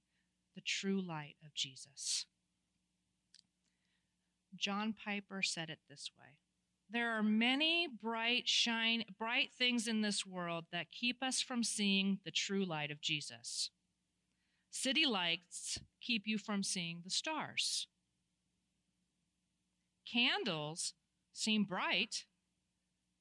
the 0.54 0.62
true 0.62 1.02
light 1.02 1.36
of 1.44 1.52
Jesus. 1.52 2.24
John 4.56 4.94
Piper 4.94 5.42
said 5.42 5.68
it 5.68 5.80
this 5.90 6.10
way 6.18 6.38
There 6.88 7.10
are 7.10 7.22
many 7.22 7.86
bright, 7.86 8.48
shine, 8.48 9.04
bright 9.18 9.50
things 9.52 9.86
in 9.86 10.00
this 10.00 10.24
world 10.24 10.64
that 10.72 10.90
keep 10.90 11.22
us 11.22 11.42
from 11.42 11.62
seeing 11.62 12.20
the 12.24 12.30
true 12.30 12.64
light 12.64 12.90
of 12.90 13.02
Jesus. 13.02 13.68
City 14.70 15.04
lights 15.04 15.78
keep 16.00 16.22
you 16.26 16.38
from 16.38 16.62
seeing 16.62 17.02
the 17.04 17.10
stars. 17.10 17.86
Candles 20.10 20.94
seem 21.34 21.64
bright 21.64 22.24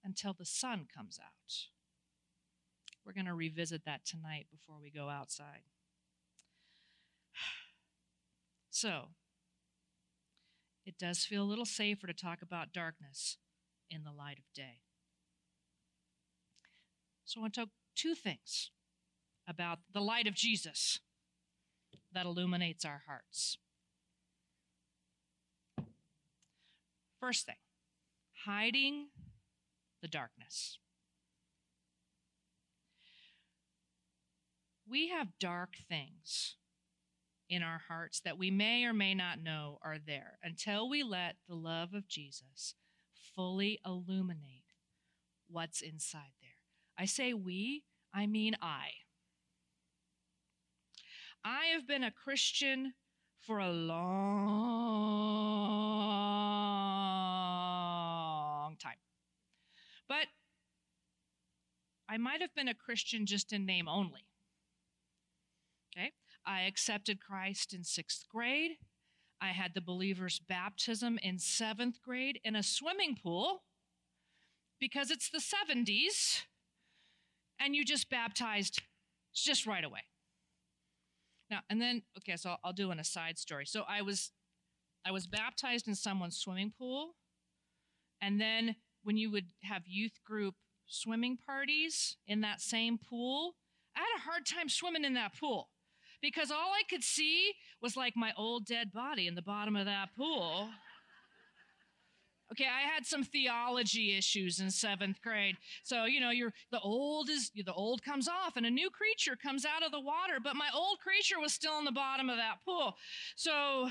until 0.06 0.34
the 0.34 0.46
sun 0.46 0.86
comes 0.96 1.20
out. 1.22 1.32
We're 3.04 3.14
going 3.14 3.26
to 3.26 3.34
revisit 3.34 3.86
that 3.86 4.06
tonight 4.06 4.46
before 4.52 4.76
we 4.82 4.92
go 4.92 5.10
outside. 5.10 5.64
So, 8.70 9.08
it 10.86 10.98
does 11.00 11.24
feel 11.24 11.44
a 11.44 11.48
little 11.48 11.64
safer 11.64 12.08
to 12.08 12.14
talk 12.14 12.42
about 12.42 12.74
darkness 12.74 13.38
in 13.90 14.04
the 14.04 14.12
light 14.12 14.38
of 14.38 14.44
day. 14.54 14.82
So, 17.24 17.40
I 17.40 17.42
want 17.44 17.54
to 17.54 17.62
talk 17.62 17.70
two 17.96 18.14
things 18.14 18.72
about 19.48 19.80
the 19.94 20.02
light 20.02 20.28
of 20.28 20.34
Jesus 20.34 21.00
that 22.14 22.26
illuminates 22.26 22.84
our 22.84 23.04
hearts. 23.08 23.58
First 27.22 27.46
thing, 27.46 27.56
hiding 28.46 29.08
the 30.06 30.10
darkness. 30.10 30.78
We 34.88 35.10
have 35.10 35.40
dark 35.40 35.78
things 35.90 36.58
in 37.50 37.64
our 37.64 37.82
hearts 37.88 38.20
that 38.20 38.38
we 38.38 38.52
may 38.52 38.86
or 38.86 38.94
may 38.94 39.16
not 39.16 39.42
know 39.42 39.80
are 39.84 39.98
there 39.98 40.38
until 40.44 40.88
we 40.88 41.02
let 41.02 41.38
the 41.50 41.56
love 41.56 41.96
of 41.96 42.08
Jesus 42.08 42.76
fully 43.36 43.80
illuminate 43.84 44.76
what's 45.48 45.82
inside 45.82 46.34
there. 46.40 46.52
I 47.00 47.06
say 47.06 47.34
we, 47.34 47.82
I 48.14 48.28
mean 48.28 48.56
I. 48.62 48.90
I 51.44 51.66
have 51.74 51.88
been 51.88 52.04
a 52.04 52.12
Christian 52.12 52.94
for 53.40 53.58
a 53.58 53.72
long 53.72 54.76
time. 58.78 58.98
But 60.08 60.28
I 62.16 62.18
might 62.18 62.40
have 62.40 62.56
been 62.56 62.70
a 62.70 62.74
Christian 62.74 63.26
just 63.26 63.52
in 63.52 63.66
name 63.66 63.90
only. 63.90 64.22
Okay? 65.92 66.14
I 66.46 66.62
accepted 66.62 67.20
Christ 67.20 67.74
in 67.74 67.84
sixth 67.84 68.26
grade. 68.30 68.78
I 69.42 69.50
had 69.50 69.74
the 69.74 69.82
believer's 69.82 70.40
baptism 70.40 71.20
in 71.22 71.40
seventh 71.40 72.02
grade 72.02 72.40
in 72.46 72.56
a 72.56 72.64
swimming 72.64 73.18
pool 73.22 73.64
because 74.80 75.12
it's 75.12 75.30
the 75.30 75.40
70s 75.42 76.44
and 77.60 77.76
you 77.76 77.84
just 77.84 78.10
baptized 78.10 78.82
just 79.34 79.66
right 79.66 79.84
away. 79.84 80.06
Now, 81.52 81.60
and 81.70 81.82
then, 81.82 82.04
okay, 82.20 82.38
so 82.38 82.52
I'll, 82.52 82.60
I'll 82.64 82.74
do 82.74 82.92
an 82.92 83.00
aside 83.00 83.38
story. 83.38 83.66
So 83.66 83.84
I 83.90 84.02
was, 84.02 84.32
I 85.06 85.12
was 85.12 85.28
baptized 85.28 85.86
in 85.86 85.96
someone's 85.96 86.38
swimming 86.38 86.72
pool, 86.80 87.16
and 88.22 88.40
then 88.40 88.78
when 89.04 89.18
you 89.18 89.30
would 89.32 89.48
have 89.64 89.84
youth 89.86 90.24
group 90.26 90.56
swimming 90.88 91.38
parties 91.38 92.18
in 92.28 92.42
that 92.42 92.62
same 92.62 92.98
pool, 92.98 93.56
I 93.96 94.00
had 94.00 94.20
a 94.20 94.22
hard 94.22 94.46
time 94.46 94.70
swimming 94.70 95.06
in 95.06 95.14
that 95.14 95.38
pool 95.40 95.70
because 96.22 96.52
all 96.52 96.72
I 96.74 96.84
could 96.90 97.04
see 97.04 97.54
was 97.82 97.96
like 97.96 98.14
my 98.16 98.34
old 98.38 98.66
dead 98.66 98.92
body 98.92 99.28
in 99.28 99.36
the 99.36 99.42
bottom 99.42 99.76
of 99.76 99.86
that 99.86 100.10
pool. 100.18 100.70
Okay, 102.52 102.66
I 102.66 102.82
had 102.82 103.06
some 103.06 103.24
theology 103.24 104.16
issues 104.16 104.60
in 104.60 104.70
seventh 104.70 105.20
grade. 105.22 105.56
So, 105.84 106.06
you 106.06 106.20
know, 106.20 106.30
you're 106.30 106.54
the 106.72 106.80
old 106.80 107.30
is 107.30 107.52
the 107.56 107.74
old 107.74 108.04
comes 108.04 108.28
off 108.28 108.56
and 108.56 108.66
a 108.66 108.72
new 108.72 108.90
creature 108.92 109.36
comes 109.36 109.66
out 109.66 109.84
of 109.84 109.92
the 109.92 110.00
water, 110.00 110.36
but 110.44 110.56
my 110.56 110.70
old 110.74 111.00
creature 111.00 111.40
was 111.40 111.54
still 111.54 111.80
in 111.80 111.86
the 111.86 111.92
bottom 111.92 112.30
of 112.30 112.38
that 112.38 112.58
pool. 112.64 112.96
So 113.36 113.90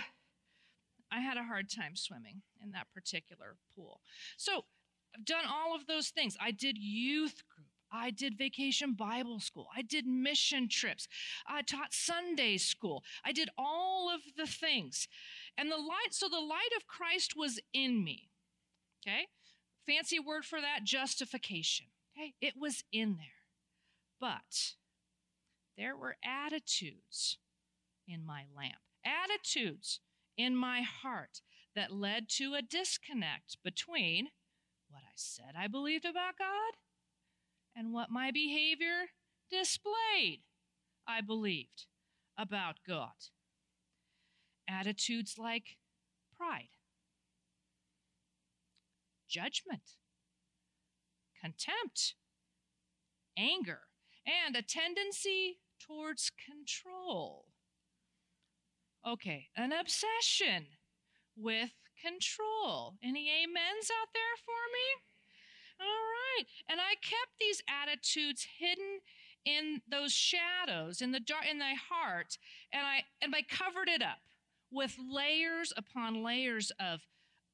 I 1.11 1.21
had 1.21 1.37
a 1.37 1.43
hard 1.43 1.69
time 1.69 1.97
swimming 1.97 2.43
in 2.63 2.71
that 2.73 2.87
particular 2.95 3.57
pool. 3.75 4.01
So 4.37 4.65
I've 5.15 5.25
done 5.25 5.45
all 5.49 5.75
of 5.75 5.87
those 5.87 6.09
things. 6.09 6.37
I 6.41 6.51
did 6.51 6.77
youth 6.79 7.43
group. 7.49 7.69
I 7.93 8.11
did 8.11 8.37
vacation 8.37 8.95
Bible 8.95 9.39
school. 9.39 9.69
I 9.75 9.83
did 9.83 10.05
mission 10.07 10.69
trips. 10.69 11.07
I 11.47 11.63
taught 11.63 11.95
Sunday 11.95 12.57
school. 12.57 13.05
I 13.25 13.31
did 13.31 13.51
all 13.57 14.13
of 14.13 14.21
the 14.37 14.47
things. 14.47 15.07
And 15.57 15.71
the 15.71 15.77
light, 15.77 16.13
so 16.13 16.29
the 16.29 16.41
light 16.41 16.73
of 16.77 16.89
Christ 16.89 17.35
was 17.37 17.61
in 17.73 18.03
me. 18.03 18.31
Okay? 19.07 19.27
Fancy 19.87 20.19
word 20.19 20.45
for 20.45 20.61
that 20.61 20.83
justification. 20.83 21.87
Okay? 22.17 22.35
It 22.41 22.55
was 22.59 22.83
in 22.91 23.17
there. 23.17 23.27
But 24.21 24.75
there 25.77 25.97
were 25.97 26.17
attitudes 26.25 27.39
in 28.09 28.25
my 28.25 28.45
lamp, 28.57 28.83
attitudes 29.05 30.01
in 30.37 30.57
my 30.57 30.83
heart 30.83 31.43
that 31.77 31.93
led 31.93 32.29
to 32.29 32.55
a 32.55 32.63
disconnect 32.63 33.59
between 33.63 34.29
what 34.95 35.03
I 35.03 35.17
said 35.17 35.55
I 35.59 35.67
believed 35.67 36.05
about 36.05 36.39
God 36.39 36.75
and 37.75 37.93
what 37.93 38.11
my 38.11 38.31
behavior 38.31 39.11
displayed 39.51 40.43
I 41.07 41.21
believed 41.21 41.87
about 42.39 42.77
God. 42.87 43.11
Attitudes 44.69 45.35
like 45.37 45.77
pride, 46.39 46.71
judgment, 49.29 49.97
contempt, 51.41 52.15
anger, 53.37 53.81
and 54.25 54.57
a 54.57 54.63
tendency 54.63 55.59
towards 55.85 56.31
control. 56.31 57.47
Okay, 59.07 59.49
an 59.57 59.73
obsession 59.73 60.67
with 61.37 61.73
control. 62.05 62.95
Any 63.03 63.31
amens 63.31 63.89
out 63.89 64.13
there 64.13 64.37
for 64.45 64.63
me? 64.69 64.87
All 65.81 65.87
right. 65.87 66.45
And 66.69 66.81
I 66.81 66.95
kept 67.01 67.39
these 67.41 67.63
attitudes 67.69 68.47
hidden 68.59 69.01
in 69.45 69.81
those 69.89 70.13
shadows 70.13 71.01
in 71.01 71.13
the 71.13 71.21
dark 71.21 71.45
in 71.51 71.59
my 71.59 71.75
heart 71.91 72.39
and 72.73 72.87
I 72.87 73.03
and 73.21 73.35
I 73.35 73.43
covered 73.43 73.89
it 73.89 74.03
up 74.03 74.21
with 74.71 74.97
layers 74.99 75.71
upon 75.77 76.23
layers 76.23 76.73
of 76.81 77.01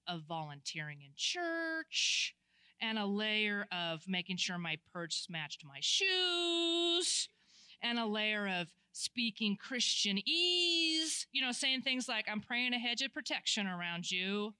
of 0.06 0.22
volunteering 0.22 0.98
in 1.02 1.10
church 1.16 2.36
and 2.80 2.98
a 2.98 3.06
layer 3.06 3.66
of 3.72 4.04
making 4.06 4.36
sure 4.36 4.56
my 4.56 4.78
purse 4.92 5.26
matched 5.28 5.64
my 5.64 5.78
shoes 5.80 7.28
and 7.82 7.98
a 7.98 8.06
layer 8.06 8.46
of 8.48 8.68
speaking 8.92 9.56
Christianese, 9.56 10.24
you 11.32 11.42
know, 11.42 11.52
saying 11.52 11.82
things 11.82 12.08
like, 12.08 12.26
I'm 12.30 12.40
praying 12.40 12.74
a 12.74 12.78
hedge 12.78 13.02
of 13.02 13.12
protection 13.12 13.66
around 13.66 14.10
you. 14.10 14.54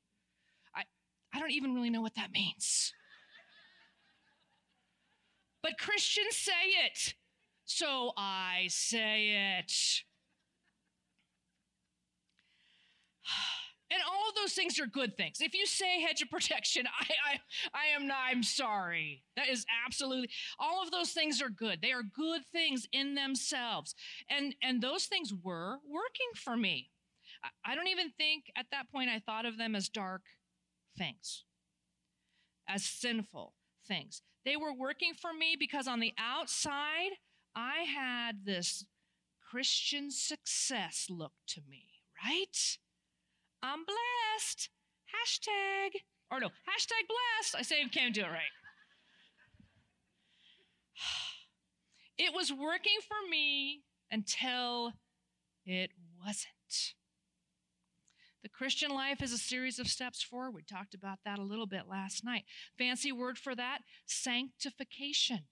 I, 0.75 0.83
I 1.35 1.41
don't 1.41 1.51
even 1.53 1.75
really 1.75 1.91
know 1.91 2.01
what 2.01 2.15
that 2.15 2.31
means. 2.31 2.93
but 5.63 5.79
Christians 5.79 6.37
say 6.37 6.87
it. 6.87 7.15
So 7.65 8.13
I 8.17 8.67
say 8.69 9.59
it. 9.59 9.73
And 13.91 14.01
all 14.09 14.29
of 14.29 14.37
those 14.37 14.53
things 14.53 14.79
are 14.79 14.87
good 14.87 15.17
things. 15.17 15.41
If 15.41 15.53
you 15.53 15.67
say 15.67 16.01
hedge 16.01 16.23
of 16.23 16.31
protection, 16.31 16.87
I, 17.01 17.33
I, 17.33 17.41
I 17.75 17.97
am 17.97 18.07
not, 18.07 18.19
I'm 18.29 18.43
sorry. 18.43 19.25
That 19.37 19.49
is 19.49 19.67
absolutely, 19.85 20.31
all 20.59 20.83
of 20.83 20.93
those 20.93 21.11
things 21.11 21.43
are 21.43 21.51
good. 21.51 21.81
They 21.83 21.93
are 21.93 22.03
good 22.03 22.43
things 22.53 22.87
in 22.93 23.15
themselves. 23.15 23.95
And, 24.29 24.55
and 24.63 24.81
those 24.81 25.07
things 25.07 25.33
were 25.35 25.79
working 25.89 26.31
for 26.37 26.57
me. 26.57 26.91
I, 27.43 27.73
I 27.73 27.75
don't 27.75 27.89
even 27.89 28.11
think 28.11 28.45
at 28.57 28.67
that 28.71 28.91
point 28.93 29.11
I 29.11 29.19
thought 29.19 29.45
of 29.45 29.59
them 29.59 29.75
as 29.75 29.89
dark 29.89 30.23
things, 30.97 31.45
as 32.69 32.85
sinful 32.85 33.55
things. 33.89 34.23
They 34.45 34.57
were 34.57 34.73
working 34.73 35.15
for 35.15 35.33
me 35.33 35.57
because 35.59 35.89
on 35.89 36.01
the 36.01 36.15
outside, 36.17 37.11
I 37.57 37.81
had 37.81 38.45
this 38.45 38.85
Christian 39.51 40.11
success 40.13 41.07
look 41.11 41.33
to 41.49 41.61
me, 41.69 41.89
right? 42.25 42.79
I'm 43.63 43.85
blessed. 43.85 44.71
Hashtag, 45.11 46.01
or 46.31 46.41
no, 46.41 46.49
hashtag 46.49 47.07
blessed. 47.09 47.57
I 47.59 47.63
say 47.63 47.83
I 47.85 47.89
can't 47.89 48.15
do 48.15 48.23
it 48.23 48.29
right. 48.29 48.55
It 52.23 52.35
was 52.35 52.53
working 52.53 52.99
for 53.09 53.27
me 53.31 53.81
until 54.11 54.93
it 55.65 55.91
wasn't. 56.23 56.95
The 58.43 58.51
Christian 58.51 58.91
life 58.91 59.23
is 59.23 59.33
a 59.33 59.39
series 59.39 59.79
of 59.79 59.89
steps 59.89 60.23
forward. 60.23 60.55
We 60.55 60.63
talked 60.63 60.93
about 60.93 61.21
that 61.25 61.39
a 61.39 61.43
little 61.43 61.67
bit 61.67 61.89
last 61.89 62.23
night. 62.23 62.45
Fancy 62.77 63.11
word 63.11 63.39
for 63.39 63.55
that 63.55 63.79
sanctification. 64.05 65.47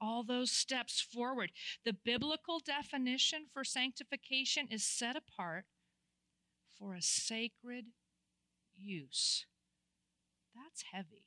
All 0.00 0.24
those 0.24 0.50
steps 0.50 1.00
forward. 1.00 1.50
The 1.84 1.92
biblical 1.92 2.58
definition 2.58 3.46
for 3.52 3.62
sanctification 3.62 4.66
is 4.68 4.84
set 4.84 5.14
apart 5.14 5.66
for 6.80 6.94
a 6.94 7.02
sacred 7.02 7.84
use. 8.76 9.44
That's 10.54 10.84
heavy. 10.92 11.26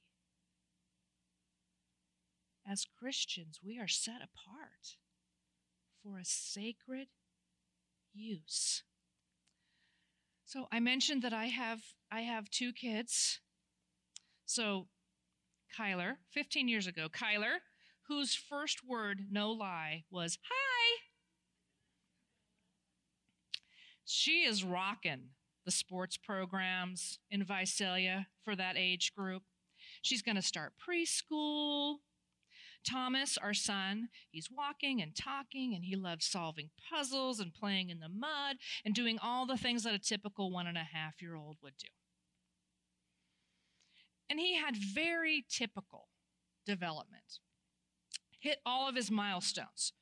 As 2.68 2.86
Christians, 2.98 3.60
we 3.64 3.78
are 3.78 3.88
set 3.88 4.22
apart 4.22 4.98
for 6.02 6.18
a 6.18 6.26
sacred 6.26 7.08
use. 8.14 8.84
So 10.46 10.68
I 10.72 10.80
mentioned 10.80 11.22
that 11.22 11.34
I 11.34 11.46
have 11.46 11.82
I 12.12 12.22
have 12.22 12.50
two 12.50 12.74
kids. 12.74 13.40
So 14.46 14.88
Kyler, 15.78 16.16
15 16.32 16.68
years 16.68 16.88
ago, 16.88 17.10
Kyler, 17.10 17.58
whose 18.08 18.36
first 18.36 18.86
word, 18.88 19.28
no 19.32 19.52
lie, 19.52 20.04
was 20.12 20.38
hi. 20.44 21.00
She 24.06 24.44
is 24.44 24.64
rocking 24.64 25.30
the 25.66 25.72
sports 25.72 26.18
programs 26.18 27.20
in 27.30 27.44
Visalia 27.44 28.28
for 28.44 28.56
that 28.56 28.76
age 28.78 29.14
group. 29.16 29.44
She's 30.02 30.22
going 30.22 30.36
to 30.36 30.42
start 30.42 30.74
preschool. 30.78 31.98
Thomas, 32.88 33.38
our 33.38 33.54
son, 33.54 34.10
he's 34.30 34.50
walking 34.52 35.02
and 35.02 35.16
talking, 35.16 35.74
and 35.74 35.86
he 35.86 35.96
loves 35.96 36.26
solving 36.26 36.70
puzzles 36.90 37.40
and 37.40 37.54
playing 37.54 37.90
in 37.90 38.00
the 38.00 38.10
mud 38.10 38.58
and 38.84 38.94
doing 38.94 39.18
all 39.22 39.46
the 39.46 39.58
things 39.58 39.84
that 39.84 39.94
a 39.94 40.00
typical 40.00 40.52
one 40.52 40.68
and 40.68 40.78
a 40.78 40.82
half 40.82 41.22
year 41.22 41.36
old 41.36 41.58
would 41.64 41.78
do. 41.78 41.88
And 44.30 44.40
he 44.40 44.58
had 44.58 44.76
very 44.76 45.46
typical 45.50 46.10
development. 46.66 47.40
Hit 48.40 48.58
all 48.66 48.90
of 48.90 48.96
his 48.96 49.10
milestones 49.10 49.94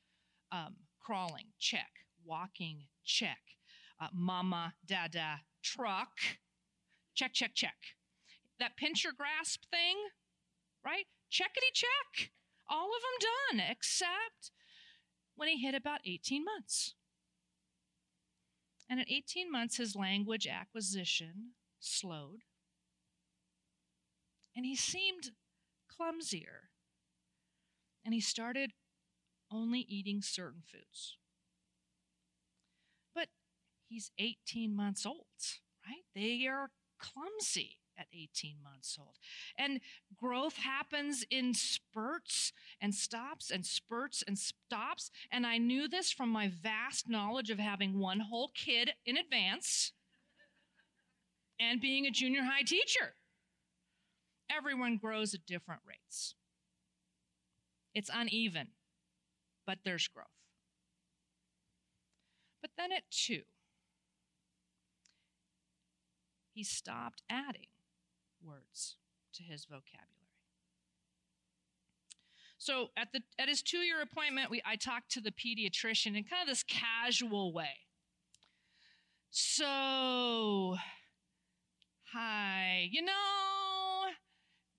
um, 0.50 0.76
crawling, 1.00 1.46
check, 1.58 1.90
walking, 2.24 2.86
check, 3.04 3.38
uh, 4.00 4.08
mama, 4.12 4.74
dada, 4.84 5.40
truck. 5.62 6.18
Check, 7.14 7.32
check, 7.32 7.52
check. 7.54 7.76
That 8.58 8.76
pincher 8.76 9.10
grasp 9.16 9.62
thing, 9.70 9.96
right? 10.84 11.06
Checkity 11.30 11.72
check. 11.72 12.30
All 12.68 12.90
of 12.90 13.02
them 13.02 13.58
done, 13.58 13.66
except 13.70 14.52
when 15.36 15.48
he 15.48 15.60
hit 15.62 15.74
about 15.74 16.00
18 16.04 16.44
months. 16.44 16.94
And 18.88 19.00
at 19.00 19.10
18 19.10 19.50
months, 19.50 19.76
his 19.76 19.96
language 19.96 20.46
acquisition 20.46 21.52
slowed. 21.80 22.42
And 24.54 24.66
he 24.66 24.76
seemed 24.76 25.30
clumsier. 25.88 26.70
And 28.04 28.12
he 28.12 28.20
started 28.20 28.72
only 29.50 29.80
eating 29.80 30.22
certain 30.22 30.62
foods 30.64 31.16
he's 33.92 34.10
18 34.18 34.74
months 34.74 35.04
old, 35.04 35.26
right? 35.86 36.04
They 36.14 36.46
are 36.46 36.70
clumsy 36.98 37.76
at 37.98 38.06
18 38.12 38.56
months 38.62 38.96
old. 38.98 39.18
And 39.58 39.80
growth 40.16 40.56
happens 40.56 41.24
in 41.30 41.52
spurts 41.52 42.52
and 42.80 42.94
stops 42.94 43.50
and 43.50 43.66
spurts 43.66 44.24
and 44.26 44.38
stops. 44.38 45.10
And 45.30 45.46
I 45.46 45.58
knew 45.58 45.88
this 45.88 46.10
from 46.10 46.30
my 46.30 46.50
vast 46.62 47.08
knowledge 47.08 47.50
of 47.50 47.58
having 47.58 47.98
one 47.98 48.20
whole 48.20 48.50
kid 48.54 48.92
in 49.04 49.18
advance 49.18 49.92
and 51.60 51.80
being 51.80 52.06
a 52.06 52.10
junior 52.10 52.42
high 52.42 52.62
teacher. 52.62 53.14
Everyone 54.50 54.96
grows 54.96 55.34
at 55.34 55.46
different 55.46 55.82
rates. 55.86 56.34
It's 57.94 58.10
uneven, 58.12 58.68
but 59.66 59.78
there's 59.84 60.08
growth. 60.08 60.26
But 62.62 62.70
then 62.78 62.92
at 62.92 63.02
two, 63.10 63.42
he 66.52 66.64
stopped 66.64 67.22
adding 67.30 67.68
words 68.42 68.96
to 69.34 69.42
his 69.42 69.64
vocabulary. 69.64 70.08
So 72.58 72.90
at 72.96 73.08
the 73.12 73.20
at 73.40 73.48
his 73.48 73.60
two 73.60 73.78
year 73.78 74.00
appointment, 74.00 74.50
we 74.50 74.62
I 74.64 74.76
talked 74.76 75.10
to 75.12 75.20
the 75.20 75.32
pediatrician 75.32 76.16
in 76.16 76.22
kind 76.24 76.42
of 76.42 76.46
this 76.46 76.62
casual 76.62 77.52
way. 77.52 77.80
So, 79.30 80.76
hi, 82.12 82.88
you 82.92 83.02
know, 83.02 83.12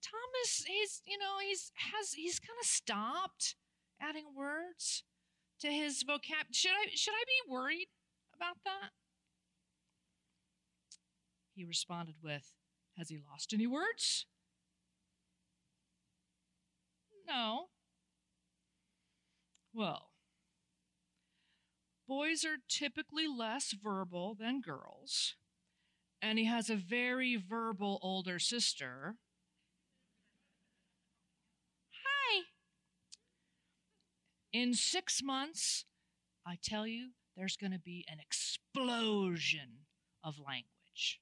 Thomas, 0.02 0.64
he's 0.66 1.02
you 1.06 1.18
know 1.18 1.40
he's 1.46 1.74
has 1.76 2.14
he's 2.14 2.40
kind 2.40 2.58
of 2.62 2.68
stopped 2.68 3.56
adding 4.00 4.28
words 4.34 5.04
to 5.60 5.68
his 5.68 6.04
vocab. 6.04 6.54
Should 6.54 6.72
I 6.72 6.88
should 6.94 7.16
I 7.16 7.24
be 7.26 7.52
worried 7.52 7.88
about 8.34 8.58
that? 8.64 8.92
He 11.56 11.64
responded 11.64 12.16
with, 12.24 12.54
Has 12.98 13.10
he 13.10 13.20
lost 13.30 13.54
any 13.54 13.68
words? 13.68 14.26
No. 17.28 17.68
Well, 19.74 20.12
boys 22.08 22.46
are 22.46 22.58
typically 22.70 23.28
less 23.28 23.74
verbal 23.74 24.36
than 24.40 24.62
girls, 24.62 25.36
and 26.22 26.38
he 26.38 26.46
has 26.46 26.70
a 26.70 26.76
very 26.76 27.36
verbal 27.36 28.00
older 28.04 28.38
sister. 28.38 29.16
Hi. 32.06 32.44
In 34.52 34.76
six 34.76 35.24
months, 35.24 35.86
I 36.46 36.58
tell 36.62 36.86
you, 36.86 37.12
there's 37.36 37.58
going 37.58 37.72
to 37.72 37.80
be 37.80 38.06
an 38.08 38.20
explosion 38.20 39.88
of 40.24 40.36
language. 40.38 41.20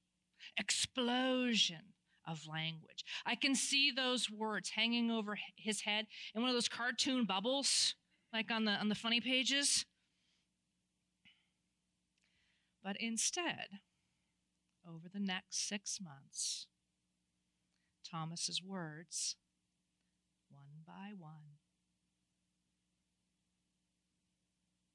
Explosion 0.58 1.94
of 2.26 2.46
language. 2.46 3.04
I 3.26 3.34
can 3.34 3.54
see 3.54 3.90
those 3.90 4.30
words 4.30 4.70
hanging 4.70 5.10
over 5.10 5.38
his 5.56 5.82
head 5.82 6.06
in 6.34 6.40
one 6.40 6.50
of 6.50 6.54
those 6.54 6.68
cartoon 6.68 7.24
bubbles 7.24 7.94
like 8.32 8.50
on 8.50 8.64
the 8.64 8.72
on 8.72 8.88
the 8.88 8.94
funny 8.94 9.20
pages. 9.20 9.84
But 12.82 12.96
instead, 13.00 13.80
over 14.88 15.08
the 15.12 15.20
next 15.20 15.68
6 15.68 16.00
months, 16.00 16.66
Thomas's 18.08 18.62
words 18.62 19.36
one 20.50 20.82
by 20.86 21.12
one 21.16 21.58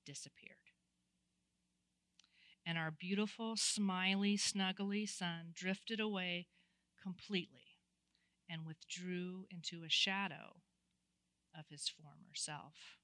disappeared. 0.05 0.56
And 2.69 2.77
our 2.77 2.91
beautiful, 2.91 3.55
smiley, 3.55 4.35
snuggly 4.35 5.07
son 5.07 5.53
drifted 5.53 6.01
away 6.01 6.47
completely 7.01 7.77
and 8.49 8.65
withdrew 8.65 9.45
into 9.49 9.85
a 9.85 9.89
shadow 9.89 10.57
of 11.57 11.69
his 11.69 11.87
former 11.87 12.33
self. 12.35 12.97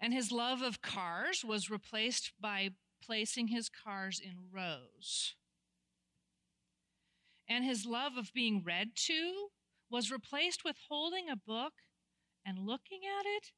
And 0.00 0.12
his 0.12 0.32
love 0.32 0.62
of 0.62 0.82
cars 0.82 1.44
was 1.44 1.70
replaced 1.70 2.32
by 2.40 2.70
placing 3.00 3.48
his 3.48 3.68
cars 3.68 4.20
in 4.20 4.48
rows. 4.52 5.36
And 7.48 7.64
his 7.64 7.86
love 7.86 8.16
of 8.16 8.32
being 8.34 8.64
read 8.64 8.96
to 9.06 9.50
was 9.88 10.10
replaced 10.10 10.64
with 10.64 10.74
holding 10.88 11.30
a 11.30 11.36
book 11.36 11.74
and 12.44 12.58
looking 12.58 13.02
at 13.04 13.26
it 13.26 13.52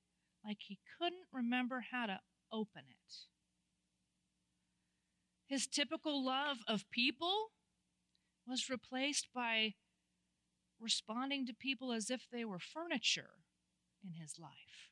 like 0.44 0.58
he 0.60 0.78
couldn't 0.98 1.26
remember 1.32 1.86
how 1.90 2.04
to 2.04 2.20
open 2.52 2.82
it. 2.90 3.37
His 5.48 5.66
typical 5.66 6.22
love 6.24 6.58
of 6.68 6.90
people 6.90 7.52
was 8.46 8.68
replaced 8.68 9.28
by 9.34 9.74
responding 10.78 11.46
to 11.46 11.54
people 11.54 11.90
as 11.90 12.10
if 12.10 12.26
they 12.30 12.44
were 12.44 12.58
furniture 12.58 13.30
in 14.04 14.12
his 14.20 14.38
life. 14.38 14.90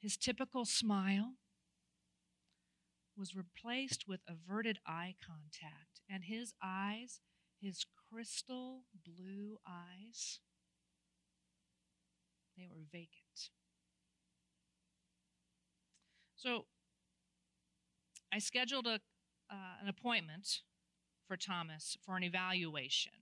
His 0.00 0.16
typical 0.16 0.64
smile 0.64 1.34
was 3.16 3.34
replaced 3.34 4.06
with 4.06 4.20
averted 4.28 4.78
eye 4.86 5.16
contact, 5.26 6.02
and 6.08 6.24
his 6.24 6.52
eyes, 6.62 7.20
his 7.60 7.84
crystal 8.10 8.84
blue 9.04 9.58
eyes, 9.66 10.40
they 12.56 12.68
were 12.70 12.84
vacant. 12.92 13.27
So 16.38 16.64
I 18.32 18.38
scheduled 18.38 18.86
a, 18.86 19.00
uh, 19.50 19.82
an 19.82 19.88
appointment 19.88 20.60
for 21.26 21.36
Thomas 21.36 21.98
for 22.06 22.16
an 22.16 22.22
evaluation. 22.22 23.12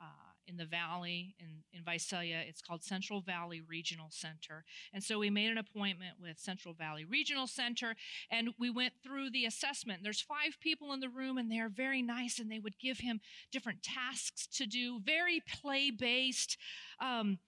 Uh, 0.00 0.28
in 0.48 0.56
the 0.56 0.64
valley 0.64 1.34
in, 1.38 1.62
in 1.72 1.84
Visalia. 1.84 2.42
It's 2.46 2.62
called 2.62 2.82
Central 2.82 3.20
Valley 3.20 3.60
Regional 3.60 4.08
Center. 4.10 4.64
And 4.92 5.04
so 5.04 5.18
we 5.18 5.28
made 5.28 5.50
an 5.50 5.58
appointment 5.58 6.14
with 6.20 6.38
Central 6.38 6.72
Valley 6.72 7.04
Regional 7.04 7.46
Center 7.46 7.94
and 8.30 8.50
we 8.58 8.70
went 8.70 8.94
through 9.02 9.30
the 9.30 9.44
assessment. 9.44 10.00
There's 10.02 10.22
five 10.22 10.58
people 10.60 10.92
in 10.92 11.00
the 11.00 11.08
room 11.08 11.36
and 11.36 11.50
they're 11.50 11.68
very 11.68 12.00
nice 12.00 12.38
and 12.38 12.50
they 12.50 12.58
would 12.58 12.78
give 12.78 13.00
him 13.00 13.20
different 13.52 13.82
tasks 13.82 14.46
to 14.56 14.66
do, 14.66 15.00
very 15.04 15.42
play 15.46 15.90
based. 15.90 16.56
Um, 17.00 17.38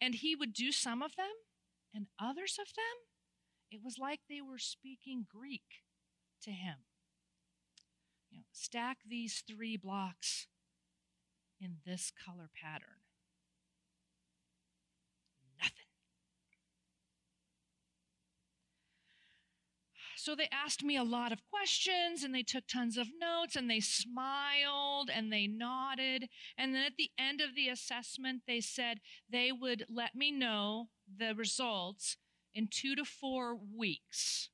and 0.00 0.14
he 0.14 0.36
would 0.36 0.52
do 0.52 0.70
some 0.70 1.02
of 1.02 1.16
them 1.16 1.26
and 1.94 2.06
others 2.20 2.58
of 2.60 2.68
them, 2.74 3.09
it 3.70 3.80
was 3.82 3.98
like 3.98 4.20
they 4.28 4.40
were 4.40 4.58
speaking 4.58 5.26
Greek 5.28 5.84
to 6.42 6.50
him. 6.50 6.76
You 8.30 8.38
know, 8.38 8.44
stack 8.52 8.98
these 9.08 9.42
three 9.46 9.76
blocks 9.76 10.48
in 11.60 11.76
this 11.84 12.10
color 12.24 12.48
pattern? 12.60 13.02
Nothing. 15.60 15.86
So 20.16 20.34
they 20.34 20.48
asked 20.52 20.82
me 20.82 20.96
a 20.96 21.04
lot 21.04 21.32
of 21.32 21.40
questions 21.50 22.24
and 22.24 22.34
they 22.34 22.42
took 22.42 22.66
tons 22.66 22.96
of 22.96 23.08
notes 23.20 23.56
and 23.56 23.70
they 23.70 23.80
smiled 23.80 25.10
and 25.14 25.32
they 25.32 25.46
nodded. 25.46 26.28
And 26.58 26.74
then 26.74 26.84
at 26.84 26.96
the 26.98 27.10
end 27.18 27.40
of 27.40 27.54
the 27.54 27.68
assessment, 27.68 28.42
they 28.46 28.60
said 28.60 29.00
they 29.30 29.52
would 29.52 29.86
let 29.88 30.14
me 30.14 30.30
know 30.30 30.88
the 31.18 31.34
results 31.34 32.16
in 32.54 32.68
two 32.70 32.94
to 32.96 33.04
four 33.04 33.56
weeks. 33.76 34.50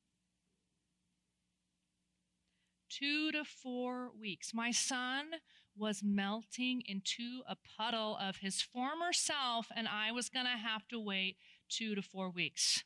Two 2.88 3.30
to 3.32 3.44
four 3.44 4.10
weeks. 4.18 4.52
My 4.54 4.70
son 4.70 5.26
was 5.76 6.02
melting 6.02 6.82
into 6.86 7.42
a 7.46 7.56
puddle 7.76 8.16
of 8.16 8.36
his 8.38 8.62
former 8.62 9.12
self, 9.12 9.66
and 9.74 9.86
I 9.86 10.12
was 10.12 10.28
going 10.28 10.46
to 10.46 10.52
have 10.52 10.88
to 10.88 10.98
wait 10.98 11.36
two 11.68 11.94
to 11.94 12.02
four 12.02 12.30
weeks. 12.30 12.84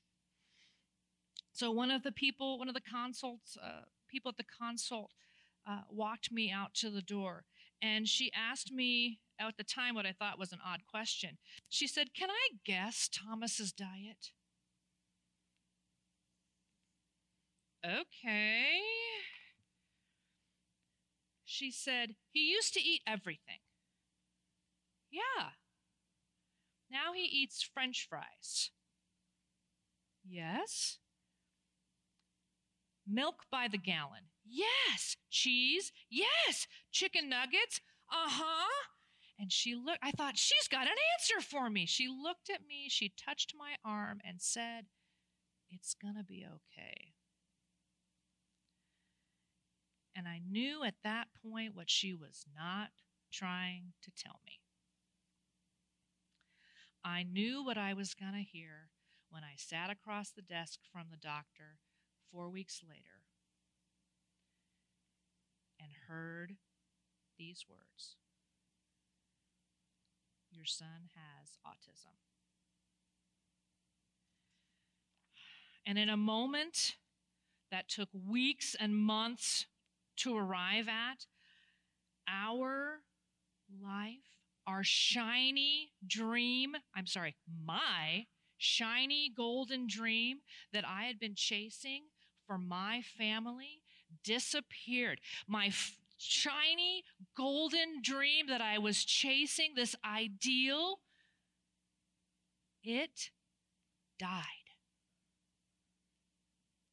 So 1.52 1.70
one 1.70 1.90
of 1.90 2.02
the 2.02 2.12
people, 2.12 2.58
one 2.58 2.68
of 2.68 2.74
the 2.74 2.80
consults, 2.80 3.56
uh, 3.62 3.82
people 4.08 4.30
at 4.30 4.36
the 4.36 4.44
consult, 4.58 5.12
uh, 5.66 5.82
walked 5.90 6.32
me 6.32 6.50
out 6.50 6.74
to 6.74 6.90
the 6.90 7.02
door, 7.02 7.44
and 7.82 8.08
she 8.08 8.32
asked 8.32 8.72
me 8.72 9.20
at 9.38 9.56
the 9.56 9.64
time 9.64 9.94
what 9.94 10.06
I 10.06 10.12
thought 10.12 10.38
was 10.38 10.52
an 10.52 10.58
odd 10.64 10.80
question. 10.90 11.38
She 11.68 11.86
said, 11.86 12.14
"Can 12.14 12.30
I 12.30 12.48
guess 12.64 13.08
Thomas's 13.08 13.72
diet?" 13.72 14.32
Okay. 17.84 18.78
She 21.44 21.70
said, 21.70 22.14
He 22.30 22.50
used 22.50 22.74
to 22.74 22.80
eat 22.80 23.02
everything. 23.06 23.60
Yeah. 25.10 25.50
Now 26.90 27.12
he 27.14 27.24
eats 27.24 27.62
french 27.62 28.06
fries. 28.08 28.70
Yes. 30.28 30.98
Milk 33.06 33.44
by 33.50 33.66
the 33.68 33.78
gallon. 33.78 34.30
Yes. 34.44 35.16
Cheese. 35.30 35.92
Yes. 36.08 36.66
Chicken 36.92 37.28
nuggets. 37.28 37.80
Uh 38.10 38.28
huh. 38.28 38.88
And 39.38 39.50
she 39.50 39.74
looked, 39.74 40.00
I 40.02 40.10
thought, 40.10 40.36
she's 40.36 40.68
got 40.68 40.86
an 40.86 40.96
answer 41.18 41.40
for 41.40 41.70
me. 41.70 41.86
She 41.86 42.08
looked 42.08 42.50
at 42.50 42.66
me, 42.68 42.88
she 42.90 43.14
touched 43.16 43.54
my 43.58 43.76
arm, 43.82 44.20
and 44.22 44.42
said, 44.42 44.86
It's 45.70 45.94
going 45.94 46.16
to 46.16 46.24
be 46.24 46.44
okay. 46.46 47.14
And 50.20 50.28
I 50.28 50.42
knew 50.50 50.84
at 50.84 50.96
that 51.02 51.28
point 51.42 51.74
what 51.74 51.88
she 51.88 52.12
was 52.12 52.44
not 52.54 52.90
trying 53.32 53.94
to 54.02 54.10
tell 54.10 54.38
me. 54.44 54.60
I 57.02 57.22
knew 57.22 57.64
what 57.64 57.78
I 57.78 57.94
was 57.94 58.12
going 58.12 58.34
to 58.34 58.42
hear 58.42 58.90
when 59.30 59.44
I 59.44 59.54
sat 59.56 59.88
across 59.88 60.28
the 60.28 60.42
desk 60.42 60.80
from 60.92 61.06
the 61.10 61.16
doctor 61.16 61.78
four 62.30 62.50
weeks 62.50 62.82
later 62.86 63.22
and 65.80 65.88
heard 66.06 66.56
these 67.38 67.64
words 67.66 68.16
Your 70.52 70.66
son 70.66 71.08
has 71.14 71.52
autism. 71.66 72.12
And 75.86 75.96
in 75.96 76.10
a 76.10 76.16
moment 76.18 76.96
that 77.70 77.88
took 77.88 78.10
weeks 78.12 78.76
and 78.78 78.94
months 78.94 79.64
to 80.20 80.36
arrive 80.36 80.88
at, 80.88 81.26
our 82.28 83.00
life, 83.82 84.18
our 84.66 84.82
shiny 84.82 85.92
dream, 86.06 86.72
I'm 86.94 87.06
sorry, 87.06 87.36
my 87.64 88.26
shiny 88.58 89.32
golden 89.34 89.86
dream 89.88 90.38
that 90.72 90.84
I 90.86 91.04
had 91.04 91.18
been 91.18 91.34
chasing 91.34 92.04
for 92.46 92.58
my 92.58 93.02
family 93.02 93.82
disappeared. 94.22 95.20
My 95.46 95.66
f- 95.66 95.96
shiny 96.18 97.04
golden 97.36 98.02
dream 98.02 98.46
that 98.48 98.60
I 98.60 98.78
was 98.78 99.04
chasing, 99.04 99.72
this 99.74 99.96
ideal, 100.04 101.00
it 102.82 103.30
died. 104.18 104.44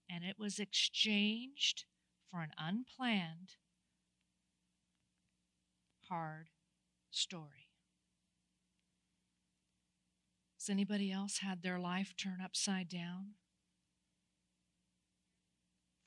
And 0.10 0.24
it 0.24 0.40
was 0.40 0.60
exchanged 0.60 1.86
for 2.32 2.42
an 2.42 2.52
unplanned, 2.58 3.56
hard 6.10 6.50
story. 7.12 7.70
Has 10.60 10.70
anybody 10.70 11.12
else 11.12 11.40
had 11.40 11.62
their 11.62 11.80
life 11.80 12.13
turn 12.18 12.40
upside 12.44 12.90
down? 12.90 13.36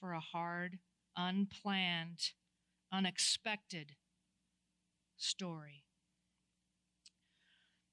For 0.00 0.12
a 0.12 0.20
hard, 0.20 0.78
unplanned, 1.16 2.32
unexpected 2.92 3.92
story. 5.16 5.84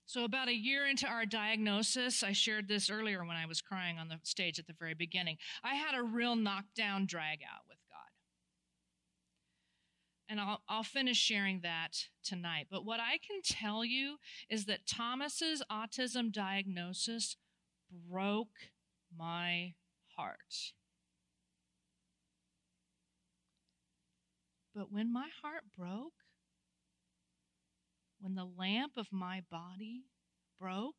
So, 0.06 0.24
about 0.24 0.48
a 0.48 0.56
year 0.56 0.86
into 0.88 1.06
our 1.06 1.26
diagnosis, 1.26 2.24
I 2.24 2.32
shared 2.32 2.70
this 2.70 2.90
earlier 2.90 3.26
when 3.26 3.36
I 3.36 3.46
was 3.46 3.62
crying 3.62 3.98
on 4.00 4.08
the 4.08 4.20
stage 4.24 4.58
at 4.58 4.66
the 4.66 4.76
very 4.80 4.94
beginning. 4.94 5.38
I 5.66 5.76
had 5.76 5.96
a 5.96 6.02
real 6.02 6.38
knockdown 6.38 7.08
drag 7.08 7.40
out 7.44 7.64
with. 7.68 7.78
And 10.30 10.42
I'll, 10.42 10.62
I'll 10.68 10.84
finish 10.84 11.18
sharing 11.18 11.62
that 11.62 12.08
tonight. 12.24 12.68
But 12.70 12.86
what 12.86 13.00
I 13.00 13.18
can 13.18 13.42
tell 13.44 13.86
you 13.86 14.18
is 14.50 14.66
that 14.66 14.86
Thomas's 14.86 15.64
autism 15.72 16.32
diagnosis 16.32 17.38
broke 17.90 18.72
my 19.16 19.76
heart. 20.18 20.74
But 24.76 24.92
when 24.92 25.12
my 25.12 25.30
heart 25.42 25.64
broke, 25.76 26.14
when 28.20 28.36
the 28.36 28.46
lamp 28.46 28.94
of 28.98 29.08
my 29.12 29.42
body 29.50 30.04
broke, 30.60 30.96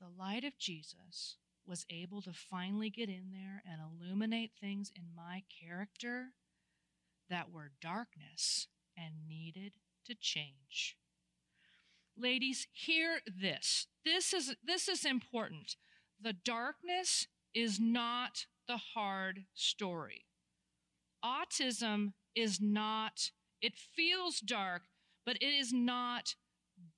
the 0.00 0.08
light 0.18 0.44
of 0.44 0.58
Jesus 0.58 1.36
was 1.66 1.86
able 1.88 2.20
to 2.22 2.32
finally 2.32 2.90
get 2.90 3.08
in 3.08 3.30
there 3.32 3.62
and 3.64 3.80
illuminate 3.80 4.52
things 4.60 4.90
in 4.94 5.04
my 5.16 5.42
character 5.62 6.32
that 7.30 7.50
were 7.52 7.72
darkness 7.80 8.68
and 8.96 9.26
needed 9.26 9.74
to 10.06 10.14
change. 10.14 10.96
Ladies, 12.16 12.66
hear 12.72 13.20
this. 13.26 13.86
This 14.04 14.32
is 14.32 14.54
this 14.64 14.88
is 14.88 15.04
important. 15.04 15.76
The 16.20 16.32
darkness 16.32 17.26
is 17.54 17.80
not 17.80 18.46
the 18.68 18.78
hard 18.94 19.44
story. 19.54 20.26
Autism 21.24 22.12
is 22.34 22.60
not 22.60 23.30
it 23.60 23.74
feels 23.76 24.40
dark 24.40 24.82
but 25.24 25.36
it 25.36 25.54
is 25.54 25.72
not 25.72 26.34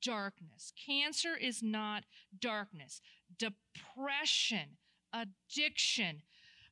darkness. 0.02 0.72
Cancer 0.84 1.36
is 1.36 1.62
not 1.62 2.04
darkness. 2.38 3.00
Depression, 3.38 4.78
addiction, 5.12 6.22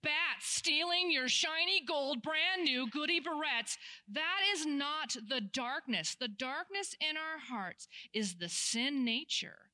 bats 0.05 0.47
stealing 0.47 1.11
your 1.11 1.29
shiny 1.29 1.83
gold, 1.87 2.23
brand 2.23 2.63
new 2.63 2.89
goody 2.89 3.21
barrettes, 3.21 3.77
that 4.13 4.41
is 4.53 4.67
not 4.67 5.17
the 5.29 5.41
darkness. 5.41 6.15
The 6.19 6.29
darkness 6.29 6.95
in 7.01 7.17
our 7.17 7.41
hearts 7.49 7.89
is 8.13 8.37
the 8.37 8.49
sin 8.49 9.05
nature 9.05 9.71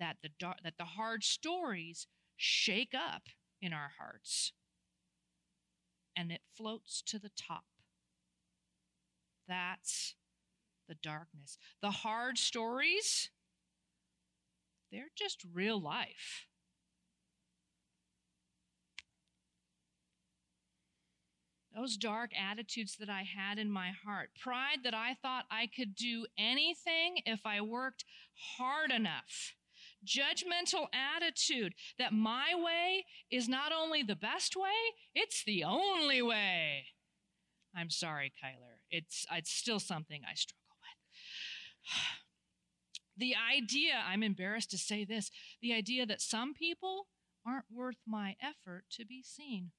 that 0.00 0.16
the, 0.22 0.30
that 0.62 0.74
the 0.78 0.84
hard 0.84 1.24
stories 1.24 2.06
shake 2.36 2.94
up 2.94 3.22
in 3.62 3.72
our 3.72 3.92
hearts. 3.98 4.52
And 6.16 6.32
it 6.32 6.40
floats 6.56 7.02
to 7.06 7.18
the 7.18 7.30
top. 7.36 7.64
That's 9.46 10.14
the 10.88 10.96
darkness. 10.96 11.58
The 11.80 11.90
hard 11.90 12.38
stories, 12.38 13.30
they're 14.90 15.10
just 15.16 15.44
real 15.54 15.80
life. 15.80 16.47
Those 21.78 21.96
dark 21.96 22.32
attitudes 22.36 22.96
that 22.98 23.08
I 23.08 23.22
had 23.22 23.56
in 23.56 23.70
my 23.70 23.92
heart, 24.04 24.30
pride 24.40 24.78
that 24.82 24.94
I 24.94 25.14
thought 25.22 25.44
I 25.48 25.68
could 25.68 25.94
do 25.94 26.26
anything 26.36 27.18
if 27.24 27.40
I 27.44 27.60
worked 27.60 28.04
hard 28.56 28.90
enough, 28.90 29.54
judgmental 30.04 30.86
attitude 30.92 31.74
that 31.96 32.12
my 32.12 32.52
way 32.56 33.04
is 33.30 33.48
not 33.48 33.70
only 33.70 34.02
the 34.02 34.16
best 34.16 34.56
way, 34.56 34.96
it's 35.14 35.44
the 35.44 35.62
only 35.62 36.20
way. 36.20 36.86
I'm 37.76 37.90
sorry, 37.90 38.32
Kyler. 38.42 38.78
It's, 38.90 39.24
it's 39.30 39.52
still 39.52 39.78
something 39.78 40.22
I 40.28 40.34
struggle 40.34 40.78
with. 40.80 41.92
the 43.16 43.34
idea, 43.36 44.02
I'm 44.04 44.24
embarrassed 44.24 44.72
to 44.72 44.78
say 44.78 45.04
this, 45.04 45.30
the 45.62 45.74
idea 45.74 46.06
that 46.06 46.22
some 46.22 46.54
people 46.54 47.06
aren't 47.46 47.66
worth 47.70 48.02
my 48.04 48.34
effort 48.42 48.84
to 48.96 49.06
be 49.06 49.22
seen. 49.22 49.70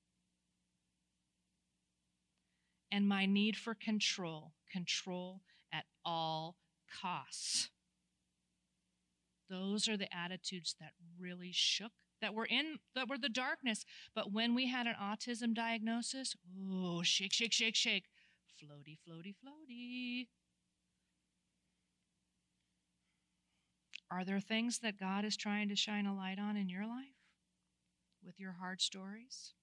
And 2.91 3.07
my 3.07 3.25
need 3.25 3.55
for 3.55 3.75
control, 3.75 4.53
control 4.71 5.41
at 5.71 5.85
all 6.03 6.57
costs. 7.01 7.69
Those 9.49 9.87
are 9.87 9.97
the 9.97 10.13
attitudes 10.15 10.75
that 10.79 10.91
really 11.19 11.51
shook, 11.51 11.91
that 12.21 12.33
were 12.33 12.45
in, 12.45 12.79
that 12.95 13.09
were 13.09 13.17
the 13.17 13.29
darkness. 13.29 13.85
But 14.13 14.31
when 14.31 14.53
we 14.53 14.67
had 14.67 14.87
an 14.87 14.95
autism 15.01 15.53
diagnosis, 15.53 16.35
oh, 16.71 17.01
shake, 17.03 17.33
shake, 17.33 17.53
shake, 17.53 17.75
shake, 17.75 18.05
floaty, 18.61 18.97
floaty, 19.07 19.35
floaty. 19.35 20.27
Are 24.11 24.25
there 24.25 24.39
things 24.39 24.79
that 24.79 24.99
God 24.99 25.23
is 25.23 25.37
trying 25.37 25.69
to 25.69 25.75
shine 25.75 26.05
a 26.05 26.15
light 26.15 26.39
on 26.39 26.57
in 26.57 26.69
your 26.69 26.87
life 26.87 27.05
with 28.23 28.39
your 28.39 28.53
hard 28.53 28.81
stories? 28.81 29.53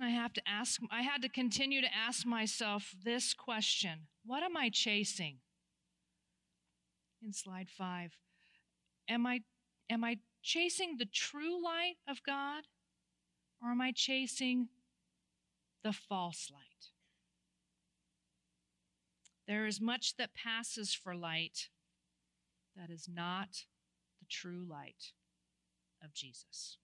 I 0.00 0.10
have 0.10 0.32
to 0.34 0.42
ask, 0.48 0.80
I 0.90 1.02
had 1.02 1.22
to 1.22 1.28
continue 1.28 1.80
to 1.80 1.94
ask 1.94 2.24
myself 2.24 2.94
this 3.04 3.34
question 3.34 4.06
What 4.24 4.42
am 4.42 4.56
I 4.56 4.70
chasing? 4.70 5.38
In 7.22 7.32
slide 7.32 7.68
five, 7.68 8.12
am 9.08 9.26
I, 9.26 9.40
am 9.90 10.04
I 10.04 10.18
chasing 10.42 10.96
the 10.98 11.08
true 11.12 11.62
light 11.62 11.96
of 12.08 12.22
God 12.22 12.64
or 13.60 13.70
am 13.70 13.80
I 13.80 13.90
chasing 13.92 14.68
the 15.82 15.92
false 15.92 16.48
light? 16.52 16.92
There 19.48 19.66
is 19.66 19.80
much 19.80 20.16
that 20.16 20.34
passes 20.34 20.94
for 20.94 21.16
light 21.16 21.70
that 22.76 22.90
is 22.90 23.08
not 23.12 23.64
the 24.20 24.26
true 24.28 24.64
light 24.68 25.12
of 26.04 26.12
Jesus. 26.12 26.76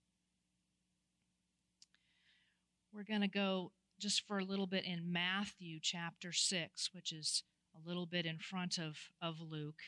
We're 2.94 3.02
going 3.02 3.22
to 3.22 3.28
go 3.28 3.72
just 3.98 4.24
for 4.24 4.38
a 4.38 4.44
little 4.44 4.68
bit 4.68 4.85
in 4.85 5.12
Matthew 5.12 5.80
chapter 5.83 6.30
6, 6.30 6.90
which 6.92 7.11
is 7.11 7.42
a 7.74 7.88
little 7.88 8.07
bit 8.07 8.24
in 8.24 8.38
front 8.38 8.78
of, 8.78 8.96
of 9.20 9.40
Luke. 9.40 9.80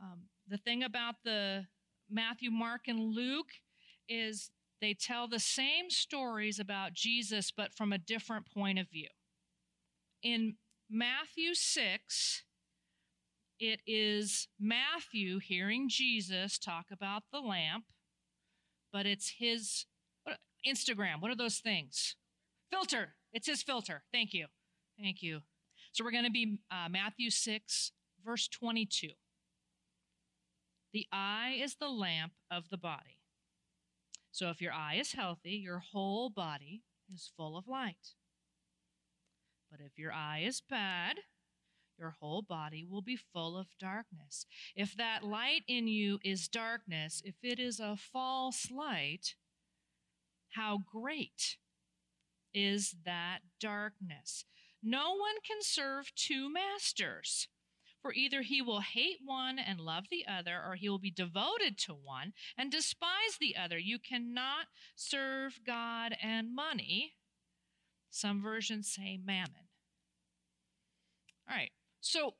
Um, 0.00 0.28
the 0.46 0.56
thing 0.56 0.84
about 0.84 1.16
the 1.24 1.66
Matthew, 2.08 2.52
Mark, 2.52 2.82
and 2.86 3.12
Luke 3.12 3.50
is 4.08 4.50
they 4.80 4.94
tell 4.94 5.26
the 5.26 5.40
same 5.40 5.90
stories 5.90 6.60
about 6.60 6.92
Jesus, 6.92 7.50
but 7.50 7.72
from 7.72 7.92
a 7.92 7.98
different 7.98 8.46
point 8.46 8.78
of 8.78 8.88
view. 8.88 9.08
In 10.22 10.54
Matthew 10.88 11.54
6, 11.54 12.44
it 13.58 13.80
is 13.84 14.46
Matthew 14.60 15.40
hearing 15.40 15.88
Jesus 15.88 16.56
talk 16.56 16.86
about 16.92 17.24
the 17.32 17.40
lamp, 17.40 17.86
but 18.92 19.06
it's 19.06 19.34
his 19.38 19.86
Instagram. 20.66 21.20
What 21.20 21.30
are 21.30 21.36
those 21.36 21.58
things? 21.58 22.16
Filter. 22.70 23.14
It's 23.32 23.46
his 23.46 23.62
filter. 23.62 24.02
Thank 24.12 24.32
you. 24.32 24.46
Thank 25.00 25.22
you. 25.22 25.40
So 25.92 26.04
we're 26.04 26.10
going 26.10 26.24
to 26.24 26.30
be 26.30 26.58
uh, 26.70 26.88
Matthew 26.88 27.30
6, 27.30 27.92
verse 28.24 28.48
22. 28.48 29.08
The 30.92 31.06
eye 31.12 31.58
is 31.60 31.76
the 31.76 31.88
lamp 31.88 32.32
of 32.50 32.70
the 32.70 32.78
body. 32.78 33.18
So 34.30 34.50
if 34.50 34.60
your 34.60 34.72
eye 34.72 34.96
is 35.00 35.12
healthy, 35.12 35.52
your 35.52 35.78
whole 35.78 36.30
body 36.30 36.82
is 37.12 37.30
full 37.36 37.56
of 37.56 37.68
light. 37.68 38.14
But 39.70 39.80
if 39.80 39.98
your 39.98 40.12
eye 40.12 40.42
is 40.46 40.60
bad, 40.60 41.16
your 41.98 42.14
whole 42.20 42.42
body 42.42 42.86
will 42.88 43.02
be 43.02 43.16
full 43.16 43.56
of 43.56 43.66
darkness. 43.78 44.46
If 44.74 44.96
that 44.96 45.24
light 45.24 45.62
in 45.66 45.88
you 45.88 46.18
is 46.22 46.48
darkness, 46.48 47.22
if 47.24 47.36
it 47.42 47.58
is 47.58 47.80
a 47.80 47.96
false 47.96 48.70
light, 48.70 49.34
how 50.56 50.82
great 50.90 51.56
is 52.54 52.96
that 53.04 53.40
darkness. 53.60 54.44
No 54.82 55.10
one 55.10 55.36
can 55.46 55.58
serve 55.60 56.14
two 56.14 56.50
masters. 56.52 57.48
For 58.00 58.12
either 58.12 58.42
he 58.42 58.62
will 58.62 58.80
hate 58.80 59.18
one 59.24 59.58
and 59.58 59.80
love 59.80 60.04
the 60.10 60.24
other, 60.28 60.62
or 60.64 60.76
he 60.76 60.88
will 60.88 61.00
be 61.00 61.10
devoted 61.10 61.76
to 61.78 61.92
one 61.92 62.32
and 62.56 62.70
despise 62.70 63.36
the 63.40 63.56
other. 63.56 63.78
You 63.78 63.98
cannot 63.98 64.66
serve 64.94 65.60
God 65.66 66.16
and 66.22 66.54
money. 66.54 67.14
Some 68.10 68.40
versions 68.40 68.92
say 68.92 69.18
mammon. 69.22 69.68
All 71.50 71.56
right, 71.56 71.72
so 72.00 72.34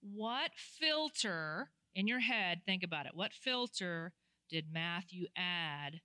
what 0.00 0.50
filter 0.56 1.70
in 1.94 2.06
your 2.06 2.20
head, 2.20 2.60
think 2.66 2.82
about 2.82 3.06
it, 3.06 3.12
what 3.14 3.32
filter 3.32 4.12
did 4.50 4.66
Matthew 4.70 5.26
add 5.34 6.00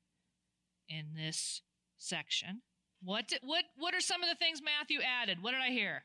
in 0.92 1.16
this 1.16 1.62
section? 1.98 2.62
What, 3.04 3.28
did, 3.28 3.40
what, 3.44 3.64
what 3.78 3.96
are 3.96 4.02
some 4.02 4.22
of 4.22 4.30
the 4.30 4.36
things 4.36 4.62
Matthew 4.64 5.00
added? 5.02 5.42
What 5.42 5.52
did 5.52 5.62
I 5.62 5.70
hear? 5.70 6.04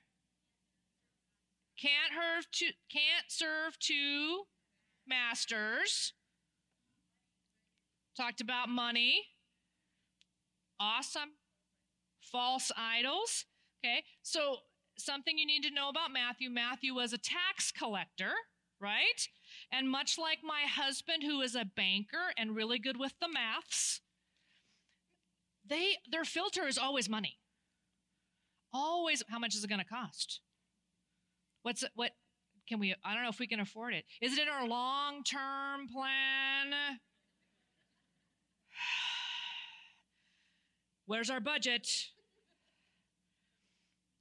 Can't, 1.80 2.46
can't 2.90 3.26
serve 3.28 3.78
two 3.78 4.44
masters. 5.06 6.14
Talked 8.16 8.40
about 8.40 8.68
money. 8.68 9.24
Awesome. 10.80 11.30
False 12.20 12.72
idols. 12.76 13.44
Okay, 13.84 14.04
so 14.22 14.56
something 14.98 15.38
you 15.38 15.46
need 15.46 15.62
to 15.62 15.70
know 15.70 15.88
about 15.88 16.12
Matthew 16.12 16.50
Matthew 16.50 16.94
was 16.94 17.12
a 17.12 17.18
tax 17.18 17.70
collector, 17.70 18.32
right? 18.80 19.28
And 19.70 19.90
much 19.90 20.18
like 20.18 20.38
my 20.42 20.62
husband, 20.62 21.22
who 21.22 21.40
is 21.40 21.54
a 21.54 21.64
banker 21.76 22.32
and 22.36 22.56
really 22.56 22.78
good 22.78 22.98
with 22.98 23.12
the 23.20 23.28
maths, 23.28 24.00
they 25.68 25.96
their 26.10 26.24
filter 26.24 26.66
is 26.66 26.78
always 26.78 27.08
money. 27.08 27.38
Always, 28.72 29.22
how 29.28 29.38
much 29.38 29.54
is 29.54 29.62
it 29.64 29.68
going 29.68 29.80
to 29.80 29.86
cost? 29.86 30.40
What's 31.62 31.84
what 31.94 32.12
can 32.68 32.78
we? 32.78 32.94
I 33.04 33.14
don't 33.14 33.22
know 33.22 33.28
if 33.28 33.38
we 33.38 33.46
can 33.46 33.60
afford 33.60 33.94
it. 33.94 34.04
Is 34.20 34.36
it 34.36 34.42
in 34.42 34.48
our 34.48 34.66
long 34.66 35.22
term 35.24 35.88
plan? 35.88 36.72
Where's 41.06 41.30
our 41.30 41.40
budget? 41.40 41.88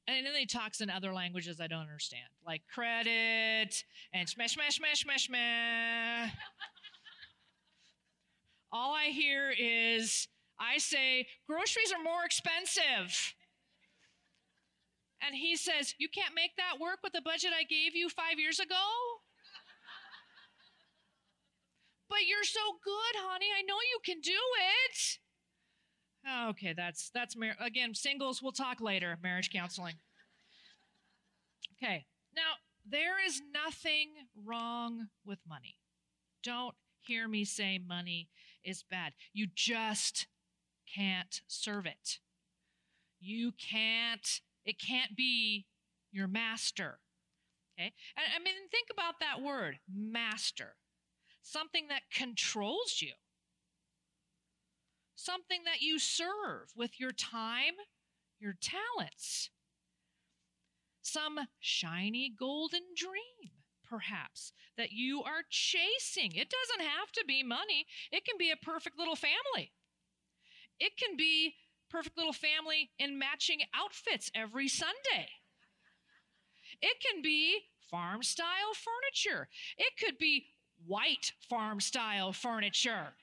And 0.08 0.25
then 0.25 0.36
he 0.36 0.45
talks 0.45 0.81
in 0.81 0.91
other 0.91 1.13
languages 1.13 1.60
I 1.60 1.67
don't 1.67 1.81
understand, 1.81 2.27
like 2.45 2.62
credit 2.71 3.84
and 4.13 4.29
smash, 4.29 4.53
smash, 4.53 4.77
smash, 4.77 5.01
smash, 5.01 5.25
smash. 5.25 6.31
All 8.71 8.93
I 8.93 9.05
hear 9.05 9.51
is 9.58 10.27
I 10.59 10.77
say, 10.77 11.27
groceries 11.47 11.91
are 11.91 12.03
more 12.03 12.23
expensive. 12.25 13.33
And 15.25 15.35
he 15.35 15.55
says, 15.55 15.95
You 15.97 16.07
can't 16.09 16.35
make 16.35 16.55
that 16.57 16.79
work 16.79 16.99
with 17.03 17.13
the 17.13 17.21
budget 17.21 17.51
I 17.57 17.63
gave 17.63 17.95
you 17.95 18.09
five 18.09 18.39
years 18.39 18.59
ago? 18.59 18.75
but 22.09 22.27
you're 22.27 22.43
so 22.43 22.59
good, 22.83 23.15
honey. 23.15 23.47
I 23.57 23.63
know 23.63 23.75
you 23.75 23.99
can 24.03 24.21
do 24.21 24.31
it. 24.31 25.19
Okay, 26.49 26.73
that's 26.75 27.09
that's 27.13 27.35
mar- 27.35 27.57
again 27.59 27.93
singles. 27.93 28.41
We'll 28.41 28.51
talk 28.51 28.81
later. 28.81 29.17
Marriage 29.21 29.51
counseling. 29.51 29.95
Okay, 31.77 32.05
now 32.35 32.53
there 32.87 33.23
is 33.25 33.41
nothing 33.53 34.09
wrong 34.43 35.07
with 35.25 35.39
money. 35.47 35.77
Don't 36.43 36.75
hear 37.01 37.27
me 37.27 37.45
say 37.45 37.79
money 37.79 38.29
is 38.63 38.83
bad. 38.89 39.13
You 39.33 39.47
just 39.53 40.27
can't 40.93 41.41
serve 41.47 41.85
it. 41.85 42.19
You 43.19 43.51
can't, 43.51 44.41
it 44.65 44.79
can't 44.79 45.15
be 45.15 45.65
your 46.11 46.27
master. 46.27 46.99
Okay? 47.77 47.91
And 48.15 48.25
I 48.35 48.43
mean, 48.43 48.55
think 48.71 48.87
about 48.91 49.15
that 49.19 49.41
word, 49.41 49.79
master. 49.93 50.75
Something 51.41 51.87
that 51.89 52.03
controls 52.11 52.99
you. 53.01 53.13
Something 55.15 55.61
that 55.65 55.81
you 55.81 55.99
serve 55.99 56.71
with 56.75 56.99
your 56.99 57.11
time, 57.11 57.73
your 58.39 58.55
talents. 58.61 59.49
Some 61.01 61.39
shiny 61.59 62.33
golden 62.37 62.81
dream, 62.95 63.51
perhaps, 63.87 64.53
that 64.77 64.91
you 64.91 65.21
are 65.23 65.43
chasing. 65.49 66.31
It 66.33 66.49
doesn't 66.49 66.87
have 66.87 67.11
to 67.13 67.23
be 67.27 67.43
money, 67.43 67.85
it 68.11 68.25
can 68.25 68.37
be 68.37 68.51
a 68.51 68.65
perfect 68.65 68.97
little 68.97 69.15
family. 69.15 69.71
It 70.79 70.93
can 70.97 71.17
be 71.17 71.55
perfect 71.89 72.17
little 72.17 72.33
family 72.33 72.89
in 72.99 73.17
matching 73.17 73.59
outfits 73.73 74.29
every 74.35 74.67
Sunday. 74.67 75.29
It 76.81 76.97
can 77.01 77.21
be 77.21 77.59
farm 77.89 78.23
style 78.23 78.73
furniture. 78.75 79.47
It 79.77 79.93
could 79.97 80.17
be 80.17 80.47
white 80.85 81.31
farm 81.49 81.79
style 81.79 82.33
furniture. 82.33 83.13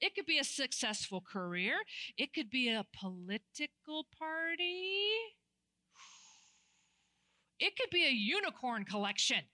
It 0.00 0.14
could 0.14 0.26
be 0.26 0.38
a 0.38 0.44
successful 0.44 1.20
career. 1.20 1.76
It 2.16 2.34
could 2.34 2.50
be 2.50 2.68
a 2.68 2.84
political 2.92 4.06
party. 4.18 5.08
It 7.58 7.76
could 7.76 7.90
be 7.90 8.04
a 8.04 8.10
unicorn 8.10 8.84
collection. 8.84 9.44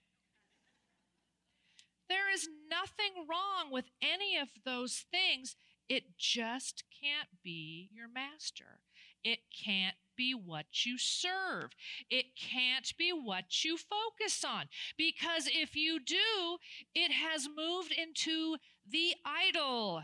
There 2.09 2.33
is 2.33 2.49
nothing 2.69 3.25
wrong 3.29 3.71
with 3.71 3.85
any 4.01 4.37
of 4.37 4.49
those 4.65 5.05
things 5.11 5.55
it 5.91 6.17
just 6.17 6.85
can't 7.01 7.27
be 7.43 7.89
your 7.93 8.07
master. 8.07 8.79
It 9.25 9.39
can't 9.53 9.97
be 10.15 10.33
what 10.33 10.85
you 10.85 10.97
serve. 10.97 11.71
It 12.09 12.27
can't 12.39 12.93
be 12.97 13.11
what 13.11 13.65
you 13.65 13.75
focus 13.75 14.45
on. 14.45 14.67
Because 14.97 15.49
if 15.53 15.75
you 15.75 15.99
do, 15.99 16.59
it 16.95 17.11
has 17.11 17.49
moved 17.53 17.91
into 17.91 18.55
the 18.89 19.15
idol 19.25 20.03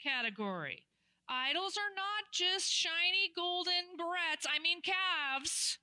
category. 0.00 0.84
Idols 1.28 1.76
are 1.76 1.94
not 1.96 2.32
just 2.32 2.70
shiny 2.70 3.32
golden 3.34 3.98
barrettes, 3.98 4.46
I 4.48 4.60
mean 4.60 4.82
calves. 4.82 5.78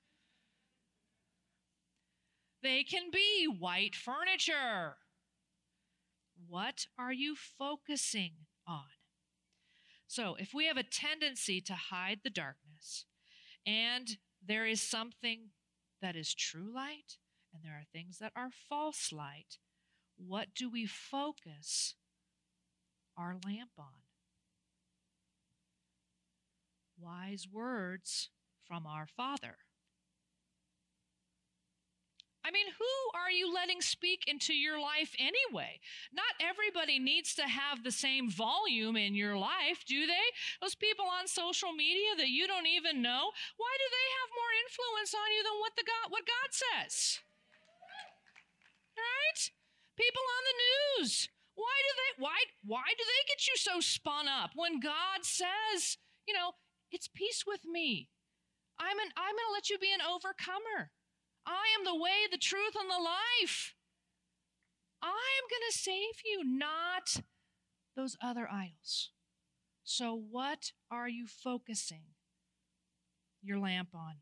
They 2.62 2.84
can 2.84 3.10
be 3.12 3.44
white 3.46 3.94
furniture. 3.94 4.96
What 6.48 6.86
are 6.98 7.12
you 7.12 7.36
focusing 7.36 8.32
on? 8.66 8.99
So, 10.10 10.34
if 10.34 10.52
we 10.52 10.66
have 10.66 10.76
a 10.76 10.82
tendency 10.82 11.60
to 11.60 11.74
hide 11.74 12.22
the 12.24 12.30
darkness, 12.30 13.04
and 13.64 14.08
there 14.44 14.66
is 14.66 14.82
something 14.82 15.50
that 16.02 16.16
is 16.16 16.34
true 16.34 16.68
light, 16.74 17.18
and 17.54 17.62
there 17.62 17.74
are 17.74 17.84
things 17.92 18.18
that 18.18 18.32
are 18.34 18.50
false 18.68 19.12
light, 19.12 19.58
what 20.16 20.48
do 20.52 20.68
we 20.68 20.84
focus 20.84 21.94
our 23.16 23.36
lamp 23.46 23.70
on? 23.78 24.02
Wise 26.98 27.46
words 27.48 28.30
from 28.64 28.88
our 28.88 29.06
Father. 29.06 29.58
I 32.40 32.50
mean, 32.50 32.72
who 32.72 32.94
are 33.12 33.30
you 33.30 33.52
letting 33.52 33.84
speak 33.84 34.24
into 34.26 34.54
your 34.54 34.80
life 34.80 35.12
anyway? 35.20 35.80
Not 36.12 36.40
everybody 36.40 36.98
needs 36.98 37.34
to 37.36 37.44
have 37.44 37.84
the 37.84 37.92
same 37.92 38.30
volume 38.30 38.96
in 38.96 39.14
your 39.14 39.36
life, 39.36 39.84
do 39.84 40.06
they? 40.06 40.26
Those 40.60 40.74
people 40.74 41.04
on 41.04 41.28
social 41.28 41.72
media 41.72 42.16
that 42.16 42.32
you 42.32 42.46
don't 42.46 42.66
even 42.66 43.02
know, 43.02 43.28
why 43.60 43.72
do 43.76 43.86
they 43.92 44.08
have 44.24 44.30
more 44.32 44.52
influence 44.64 45.12
on 45.12 45.28
you 45.36 45.42
than 45.44 45.56
what 45.60 45.76
the 45.76 45.84
God 45.84 46.06
what 46.08 46.24
God 46.24 46.50
says? 46.50 47.20
Right? 48.96 49.40
People 50.00 50.24
on 50.24 50.42
the 50.48 50.58
news. 50.64 51.28
Why 51.60 51.76
do 51.84 51.90
they 51.92 52.24
why 52.24 52.38
why 52.64 52.88
do 52.88 53.04
they 53.04 53.22
get 53.28 53.44
you 53.52 53.56
so 53.60 53.80
spun 53.84 54.28
up 54.28 54.56
when 54.56 54.80
God 54.80 55.28
says, 55.28 56.00
you 56.26 56.32
know, 56.32 56.56
it's 56.90 57.08
peace 57.08 57.44
with 57.46 57.68
me. 57.68 58.08
I'm 58.80 58.96
an 58.96 59.12
I'm 59.12 59.36
going 59.36 59.48
to 59.48 59.52
let 59.52 59.68
you 59.68 59.76
be 59.76 59.92
an 59.92 60.00
overcomer. 60.00 60.88
I 61.46 61.66
am 61.78 61.84
the 61.84 61.94
way, 62.00 62.26
the 62.30 62.38
truth, 62.38 62.74
and 62.78 62.90
the 62.90 63.02
life. 63.02 63.74
I 65.02 65.08
am 65.08 65.48
going 65.48 65.70
to 65.70 65.78
save 65.78 66.22
you, 66.24 66.44
not 66.44 67.22
those 67.96 68.16
other 68.22 68.48
idols. 68.50 69.10
So, 69.82 70.14
what 70.14 70.72
are 70.90 71.08
you 71.08 71.26
focusing 71.26 72.02
your 73.42 73.58
lamp 73.58 73.88
on? 73.94 74.16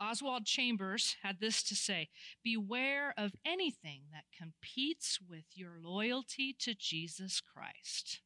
Oswald 0.00 0.46
Chambers 0.46 1.16
had 1.22 1.40
this 1.40 1.62
to 1.64 1.76
say 1.76 2.08
Beware 2.42 3.14
of 3.16 3.34
anything 3.44 4.04
that 4.12 4.24
competes 4.36 5.18
with 5.20 5.44
your 5.54 5.78
loyalty 5.82 6.56
to 6.60 6.74
Jesus 6.74 7.40
Christ. 7.40 8.22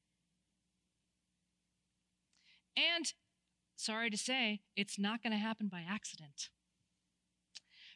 And 2.77 3.13
sorry 3.79 4.11
to 4.11 4.19
say, 4.19 4.61
it's 4.77 4.99
not 4.99 5.23
going 5.23 5.33
to 5.33 5.39
happen 5.39 5.69
by 5.69 5.85
accident. 5.89 6.51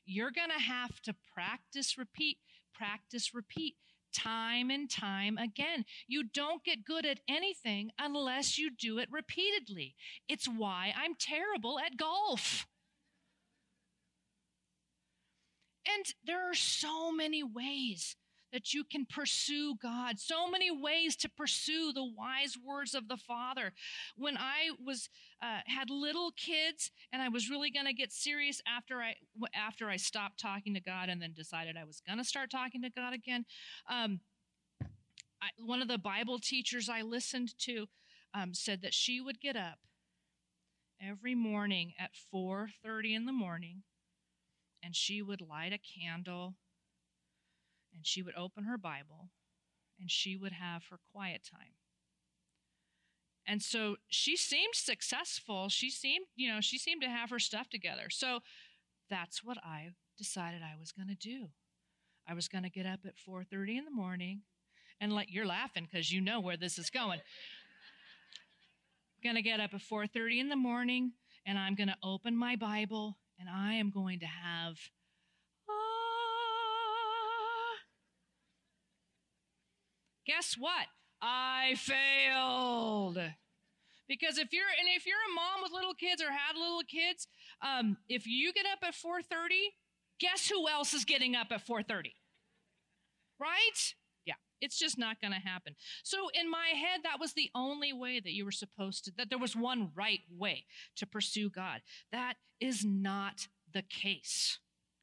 You're 0.05 0.31
going 0.31 0.51
to 0.51 0.63
have 0.63 1.01
to 1.03 1.15
practice, 1.35 1.99
repeat, 1.99 2.39
practice, 2.75 3.35
repeat, 3.35 3.75
time 4.13 4.71
and 4.71 4.91
time 4.91 5.39
again. 5.39 5.85
You 6.07 6.25
don't 6.25 6.65
get 6.65 6.85
good 6.85 7.07
at 7.07 7.21
anything 7.29 7.91
unless 7.99 8.59
you 8.59 8.71
do 8.71 8.99
it 8.99 9.09
repeatedly. 9.11 9.95
It's 10.29 10.47
why 10.47 10.95
I'm 10.97 11.15
terrible 11.19 11.79
at 11.79 11.97
golf. 11.97 12.67
And 15.87 16.05
there 16.25 16.49
are 16.49 16.55
so 16.55 17.11
many 17.11 17.43
ways 17.43 18.17
that 18.53 18.75
you 18.75 18.85
can 18.85 19.07
pursue 19.07 19.75
God. 19.83 20.21
So 20.21 20.49
many 20.51 20.71
ways 20.71 21.17
to 21.17 21.29
pursue 21.29 21.93
the 21.93 22.05
wise 22.05 22.57
words 22.63 22.95
of 22.95 23.09
the 23.09 23.17
Father. 23.17 23.73
When 24.17 24.37
I 24.37 24.71
was 24.85 25.09
uh, 25.43 25.61
had 25.67 25.91
little 25.91 26.33
kids 26.37 26.91
and 27.13 27.23
I 27.23 27.29
was 27.29 27.51
really 27.51 27.71
going 27.71 27.87
to 27.87 27.93
get 27.93 28.13
serious 28.13 28.61
after 28.67 29.01
I 29.01 29.15
after 29.55 29.89
I 29.89 29.97
stopped 29.97 30.39
talking 30.39 30.75
to 30.75 30.81
God 30.81 31.09
and 31.09 31.21
then 31.21 31.33
decided 31.33 31.77
I 31.77 31.85
was 31.85 32.03
going 32.07 32.19
to 32.19 32.25
start 32.25 32.51
talking 32.51 32.83
to 32.83 32.91
God 32.91 33.15
again. 33.15 33.45
Um, 33.91 34.21
I, 35.41 35.49
one 35.59 35.83
of 35.83 35.89
the 35.89 35.99
Bible 35.99 36.39
teachers 36.39 36.89
I 36.89 37.03
listened 37.03 37.59
to 37.61 37.87
um, 38.35 38.55
said 38.55 38.83
that 38.83 38.95
she 38.95 39.21
would 39.21 39.41
get 39.41 39.57
up 39.57 39.79
every 41.01 41.35
morning 41.35 41.95
at 41.99 42.11
4:30 42.33 43.17
in 43.17 43.25
the 43.25 43.33
morning 43.33 43.83
and 44.83 44.95
she 44.95 45.23
would 45.23 45.41
light 45.41 45.73
a 45.73 45.79
candle 45.79 46.55
and 47.95 48.07
she 48.07 48.23
would 48.23 48.35
open 48.37 48.65
her 48.65 48.79
Bible 48.79 49.31
and 49.99 50.11
she 50.11 50.37
would 50.37 50.53
have 50.53 50.85
her 50.91 50.99
quiet 51.13 51.43
time. 51.49 51.75
And 53.47 53.63
so 53.63 53.97
she 54.09 54.37
seemed 54.37 54.75
successful. 54.75 55.69
She 55.69 55.91
seemed, 55.91 56.27
you 56.37 56.53
know, 56.53 56.61
she 56.61 56.79
seemed 56.79 57.03
to 57.03 57.09
have 57.09 57.31
her 57.31 57.39
stuff 57.39 57.69
together. 57.69 58.09
So 58.09 58.41
that's 59.11 59.43
what 59.43 59.59
I 59.59 59.91
decided 60.17 60.63
I 60.63 60.79
was 60.79 60.93
going 60.93 61.09
to 61.09 61.15
do. 61.15 61.49
I 62.27 62.35
was 62.35 62.49
going 62.49 62.65
to 62.65 62.71
get 62.71 62.87
up 62.87 63.01
at 63.05 63.15
4:30 63.17 63.79
in 63.79 63.85
the 63.85 63.91
morning 63.91 64.43
and 65.01 65.13
like 65.13 65.29
you're 65.31 65.47
laughing 65.47 65.89
cuz 65.93 66.13
you 66.13 66.21
know 66.21 66.41
where 66.41 66.57
this 66.57 66.79
is 66.79 66.89
going. 66.89 67.21
I'm 67.21 69.23
going 69.23 69.35
to 69.35 69.43
get 69.43 69.61
up 69.61 69.75
at 69.75 69.81
4:30 69.81 70.39
in 70.39 70.49
the 70.49 70.57
morning 70.57 71.15
and 71.45 71.59
I'm 71.59 71.75
going 71.75 71.89
to 71.89 71.99
open 72.03 72.37
my 72.37 72.55
Bible 72.55 73.19
and 73.39 73.49
I 73.49 73.75
am 73.75 73.91
going 73.91 74.21
to 74.21 74.27
have 74.27 74.79
guess 80.27 80.57
what? 80.59 80.87
I 81.21 81.77
failed. 81.77 83.19
Because 84.09 84.37
if 84.39 84.53
you're 84.53 84.65
and 84.79 84.89
if 84.95 85.07
you're 85.07 85.17
a 85.31 85.35
mom 85.35 85.63
with 85.63 85.73
little 85.73 85.95
kids 85.95 86.21
or 86.21 86.31
had 86.31 86.57
little 86.57 86.83
kids, 86.87 87.27
um, 87.63 87.97
if 88.09 88.27
you 88.27 88.53
get 88.53 88.67
up 88.67 88.81
at 88.83 88.95
4:30, 88.95 89.75
guess 90.19 90.49
who 90.49 90.69
else 90.69 90.93
is 90.93 91.05
getting 91.05 91.35
up 91.35 91.49
at 91.51 91.65
4:30? 91.67 92.15
Right? 93.39 93.95
Yeah, 94.27 94.35
it's 94.61 94.79
just 94.79 94.99
not 94.99 95.21
going 95.21 95.33
to 95.33 95.39
happen. 95.39 95.77
So 96.03 96.29
in 96.35 96.51
my 96.51 96.69
head, 96.69 97.01
that 97.05 97.21
was 97.21 97.33
the 97.33 97.51
only 97.55 97.93
way 97.93 98.21
that 98.21 98.33
you 98.33 98.45
were 98.45 98.53
supposed 98.53 99.05
to. 99.05 99.13
That 99.17 99.31
there 99.31 99.39
was 99.39 99.57
one 99.57 99.93
right 99.95 100.21
way 100.31 100.67
to 100.97 101.07
pursue 101.07 101.49
God. 101.49 101.81
That 102.11 102.37
is 102.61 102.85
not 102.85 103.49
the 103.73 103.83
case. 103.83 104.59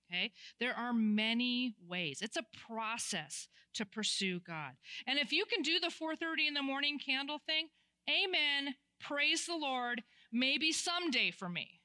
Okay? 0.09 0.31
There 0.59 0.73
are 0.73 0.93
many 0.93 1.75
ways. 1.87 2.21
It's 2.21 2.37
a 2.37 2.45
process 2.67 3.47
to 3.75 3.85
pursue 3.85 4.39
God. 4.39 4.71
And 5.05 5.19
if 5.19 5.31
you 5.31 5.45
can 5.45 5.61
do 5.61 5.79
the 5.79 5.91
4:30 5.91 6.47
in 6.47 6.53
the 6.53 6.63
morning 6.63 6.99
candle 6.99 7.39
thing, 7.39 7.69
amen. 8.09 8.75
Praise 8.99 9.45
the 9.45 9.55
Lord. 9.55 10.03
Maybe 10.31 10.71
someday 10.71 11.31
for 11.31 11.49
me. 11.49 11.81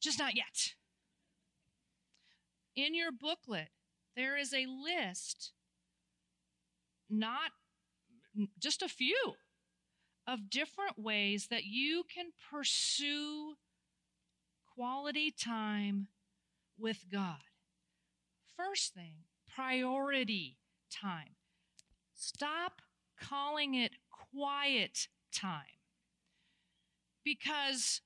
Just 0.00 0.18
not 0.18 0.36
yet. 0.36 0.74
In 2.74 2.94
your 2.94 3.12
booklet, 3.12 3.70
there 4.16 4.36
is 4.36 4.52
a 4.52 4.66
list, 4.66 5.52
not 7.08 7.52
just 8.58 8.82
a 8.82 8.88
few, 8.88 9.36
of 10.26 10.50
different 10.50 10.98
ways 10.98 11.48
that 11.48 11.64
you 11.64 12.04
can 12.04 12.32
pursue 12.50 13.56
quality 14.76 15.30
time 15.30 16.08
with 16.78 17.06
God. 17.10 17.40
First 18.56 18.94
thing, 18.94 19.24
priority 19.54 20.58
time. 20.90 21.36
Stop 22.14 22.82
calling 23.20 23.74
it 23.74 23.92
quiet 24.10 25.08
time. 25.32 25.62
Because 27.24 28.00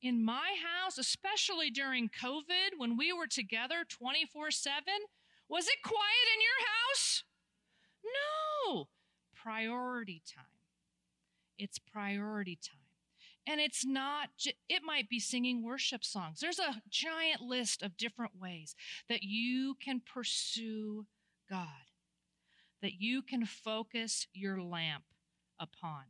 in 0.00 0.24
my 0.24 0.54
house, 0.62 0.98
especially 0.98 1.70
during 1.70 2.08
COVID, 2.08 2.78
when 2.78 2.96
we 2.96 3.12
were 3.12 3.26
together 3.26 3.84
24 3.88 4.50
7, 4.50 4.82
was 5.48 5.66
it 5.66 5.82
quiet 5.82 6.26
in 6.34 6.40
your 6.40 6.68
house? 6.68 7.24
No. 8.68 8.88
Priority 9.34 10.22
time. 10.34 10.44
It's 11.58 11.78
priority 11.78 12.56
time. 12.56 12.83
And 13.46 13.60
it's 13.60 13.84
not, 13.84 14.30
it 14.68 14.82
might 14.82 15.08
be 15.08 15.20
singing 15.20 15.62
worship 15.62 16.02
songs. 16.02 16.40
There's 16.40 16.58
a 16.58 16.80
giant 16.88 17.42
list 17.42 17.82
of 17.82 17.96
different 17.96 18.32
ways 18.40 18.74
that 19.08 19.22
you 19.22 19.74
can 19.82 20.00
pursue 20.00 21.06
God, 21.50 21.68
that 22.80 22.94
you 22.98 23.20
can 23.20 23.44
focus 23.44 24.26
your 24.32 24.62
lamp 24.62 25.04
upon. 25.60 26.04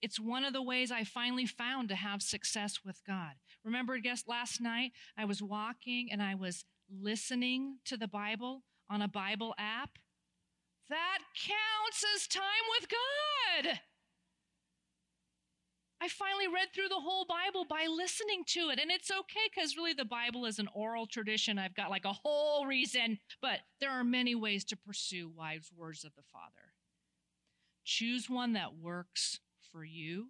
It's 0.00 0.20
one 0.20 0.44
of 0.44 0.52
the 0.52 0.62
ways 0.62 0.90
I 0.90 1.04
finally 1.04 1.46
found 1.46 1.88
to 1.88 1.96
have 1.96 2.22
success 2.22 2.80
with 2.84 3.02
God. 3.06 3.32
Remember, 3.64 3.94
I 3.94 3.98
guess 3.98 4.24
last 4.26 4.60
night 4.60 4.92
I 5.16 5.24
was 5.24 5.42
walking 5.42 6.08
and 6.10 6.22
I 6.22 6.36
was 6.36 6.64
listening 6.90 7.78
to 7.84 7.96
the 7.96 8.08
Bible 8.08 8.62
on 8.88 9.02
a 9.02 9.08
Bible 9.08 9.54
app. 9.58 9.98
That 10.88 11.18
counts 11.34 12.04
as 12.14 12.26
time 12.26 12.42
with 12.80 12.88
God. 12.88 13.80
I 16.00 16.08
finally 16.08 16.46
read 16.46 16.68
through 16.72 16.88
the 16.88 17.00
whole 17.00 17.26
Bible 17.26 17.64
by 17.68 17.86
listening 17.88 18.44
to 18.48 18.70
it. 18.70 18.78
And 18.78 18.90
it's 18.90 19.10
okay 19.10 19.48
because 19.52 19.76
really 19.76 19.94
the 19.94 20.04
Bible 20.04 20.46
is 20.46 20.58
an 20.58 20.68
oral 20.72 21.06
tradition. 21.06 21.58
I've 21.58 21.74
got 21.74 21.90
like 21.90 22.04
a 22.04 22.12
whole 22.12 22.66
reason, 22.66 23.18
but 23.42 23.60
there 23.80 23.90
are 23.90 24.04
many 24.04 24.34
ways 24.34 24.64
to 24.66 24.76
pursue 24.76 25.28
wise 25.28 25.70
words 25.76 26.04
of 26.04 26.14
the 26.14 26.22
Father. 26.32 26.74
Choose 27.84 28.30
one 28.30 28.52
that 28.52 28.76
works 28.76 29.40
for 29.72 29.84
you. 29.84 30.28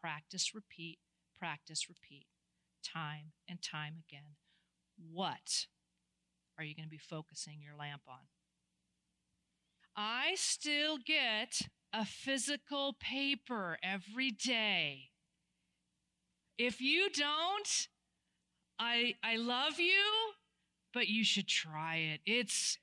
Practice, 0.00 0.52
repeat, 0.54 0.98
practice, 1.38 1.88
repeat, 1.88 2.26
time 2.82 3.32
and 3.48 3.62
time 3.62 3.94
again. 4.08 4.36
What 5.12 5.66
are 6.58 6.64
you 6.64 6.74
going 6.74 6.86
to 6.86 6.90
be 6.90 6.98
focusing 6.98 7.60
your 7.62 7.76
lamp 7.78 8.02
on? 8.08 8.26
I 9.94 10.32
still 10.36 10.98
get 10.98 11.68
a 11.92 12.04
physical 12.04 12.96
paper 12.98 13.78
every 13.82 14.30
day. 14.30 15.10
If 16.58 16.80
you 16.80 17.10
don't, 17.10 17.88
I 18.78 19.14
I 19.22 19.36
love 19.36 19.78
you, 19.78 20.02
but 20.94 21.08
you 21.08 21.24
should 21.24 21.48
try 21.48 21.96
it. 21.96 22.20
It's 22.26 22.78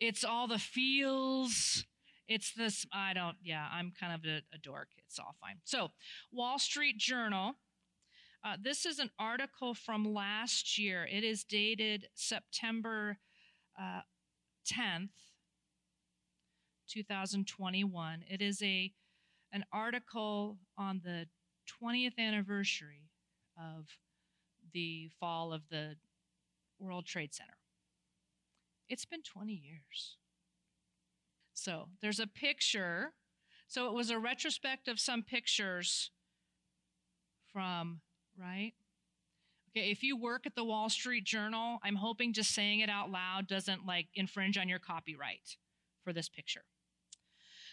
it's 0.00 0.24
all 0.24 0.46
the 0.46 0.58
feels. 0.58 1.84
It's 2.28 2.52
this 2.52 2.86
I 2.92 3.12
don't 3.12 3.36
yeah, 3.42 3.66
I'm 3.72 3.92
kind 3.98 4.14
of 4.14 4.24
a, 4.24 4.42
a 4.54 4.58
dork. 4.58 4.88
It's 5.06 5.18
all 5.18 5.34
fine. 5.40 5.56
So, 5.64 5.90
Wall 6.32 6.58
Street 6.58 6.98
Journal 6.98 7.56
uh, 8.42 8.56
this 8.62 8.86
is 8.86 8.98
an 8.98 9.10
article 9.18 9.74
from 9.74 10.14
last 10.14 10.78
year. 10.78 11.06
It 11.10 11.24
is 11.24 11.44
dated 11.44 12.08
September 12.14 13.18
uh, 13.78 14.00
10th, 14.66 15.10
2021. 16.90 18.24
It 18.28 18.42
is 18.42 18.62
a 18.62 18.92
an 19.52 19.64
article 19.72 20.58
on 20.78 21.00
the 21.04 21.26
20th 21.82 22.18
anniversary 22.18 23.10
of 23.56 23.86
the 24.72 25.10
fall 25.18 25.52
of 25.52 25.62
the 25.70 25.96
World 26.78 27.06
Trade 27.06 27.34
Center. 27.34 27.58
It's 28.88 29.04
been 29.04 29.22
20 29.22 29.52
years. 29.52 30.16
So 31.52 31.88
there's 32.00 32.20
a 32.20 32.26
picture. 32.26 33.12
So 33.68 33.86
it 33.86 33.92
was 33.92 34.10
a 34.10 34.18
retrospect 34.18 34.88
of 34.88 34.98
some 34.98 35.22
pictures 35.22 36.10
from, 37.52 38.00
right? 38.38 38.72
Okay, 39.70 39.90
if 39.90 40.02
you 40.02 40.16
work 40.16 40.46
at 40.46 40.56
the 40.56 40.64
Wall 40.64 40.88
Street 40.88 41.24
Journal, 41.24 41.78
I'm 41.84 41.96
hoping 41.96 42.32
just 42.32 42.52
saying 42.52 42.80
it 42.80 42.90
out 42.90 43.10
loud 43.10 43.46
doesn't 43.46 43.86
like 43.86 44.08
infringe 44.14 44.58
on 44.58 44.68
your 44.68 44.80
copyright 44.80 45.56
for 46.02 46.12
this 46.12 46.28
picture. 46.28 46.64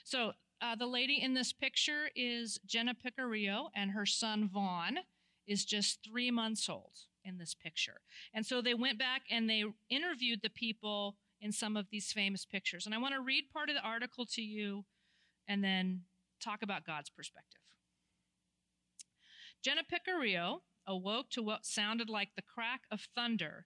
So 0.08 0.32
uh, 0.62 0.76
the 0.76 0.88
lady 0.88 1.22
in 1.22 1.34
this 1.34 1.52
picture 1.52 2.10
is 2.16 2.62
Jenna 2.66 2.94
Picarillo, 2.96 3.72
and 3.76 3.92
her 3.92 4.06
son 4.06 4.48
Vaughn 4.48 5.00
is 5.46 5.66
just 5.66 6.00
three 6.02 6.32
months 6.32 6.70
old 6.70 6.94
in 7.26 7.38
this 7.38 7.54
picture. 7.54 8.00
And 8.34 8.46
so 8.46 8.62
they 8.62 8.74
went 8.74 8.98
back 8.98 9.24
and 9.30 9.50
they 9.50 9.66
interviewed 9.90 10.40
the 10.42 10.50
people 10.50 11.18
in 11.42 11.52
some 11.52 11.76
of 11.76 11.88
these 11.92 12.14
famous 12.14 12.46
pictures. 12.46 12.86
And 12.86 12.96
I 12.96 13.00
want 13.00 13.16
to 13.16 13.22
read 13.22 13.52
part 13.52 13.68
of 13.68 13.76
the 13.76 13.82
article 13.82 14.26
to 14.28 14.42
you 14.42 14.86
and 15.46 15.62
then 15.62 16.04
talk 16.42 16.62
about 16.62 16.86
God's 16.86 17.10
perspective. 17.10 17.60
Jenna 19.62 19.82
Picarillo 19.84 20.60
awoke 20.88 21.30
to 21.32 21.44
what 21.44 21.66
sounded 21.66 22.10
like 22.10 22.30
the 22.38 22.42
crack 22.42 22.84
of 22.90 23.10
thunder 23.14 23.66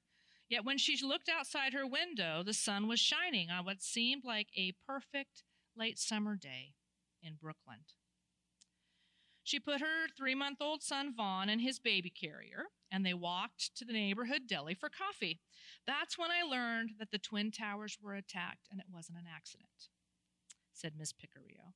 Yet 0.52 0.66
when 0.66 0.78
she 0.78 1.02
looked 1.02 1.30
outside 1.30 1.72
her 1.72 1.88
window, 1.88 2.44
the 2.44 2.54
sun 2.54 2.90
was 2.90 3.00
shining 3.00 3.50
on 3.50 3.64
what 3.64 3.82
seemed 3.82 4.26
like 4.26 4.50
a 4.54 4.76
perfect 4.86 5.44
late 5.76 6.00
summer 6.00 6.36
day 6.36 6.74
in 7.22 7.36
Brooklyn. 7.36 7.80
She 9.44 9.60
put 9.60 9.82
her 9.82 10.08
three 10.16 10.36
month 10.36 10.62
old 10.62 10.84
son 10.84 11.14
Vaughn 11.16 11.50
in 11.50 11.60
his 11.60 11.80
baby 11.80 12.10
carrier, 12.10 12.66
and 12.92 13.06
they 13.06 13.14
walked 13.14 13.76
to 13.76 13.86
the 13.86 13.94
neighborhood 13.94 14.44
deli 14.48 14.76
for 14.76 14.90
coffee. 14.90 15.40
That's 15.88 16.18
when 16.18 16.30
I 16.32 16.44
learned 16.44 16.92
that 17.00 17.12
the 17.12 17.18
Twin 17.18 17.52
Towers 17.52 17.98
were 18.02 18.14
attacked 18.14 18.68
and 18.72 18.80
it 18.80 18.86
wasn't 18.92 19.18
an 19.18 19.26
accident, 19.34 19.90
said 20.74 20.94
Miss 20.98 21.12
Picarillo. 21.12 21.74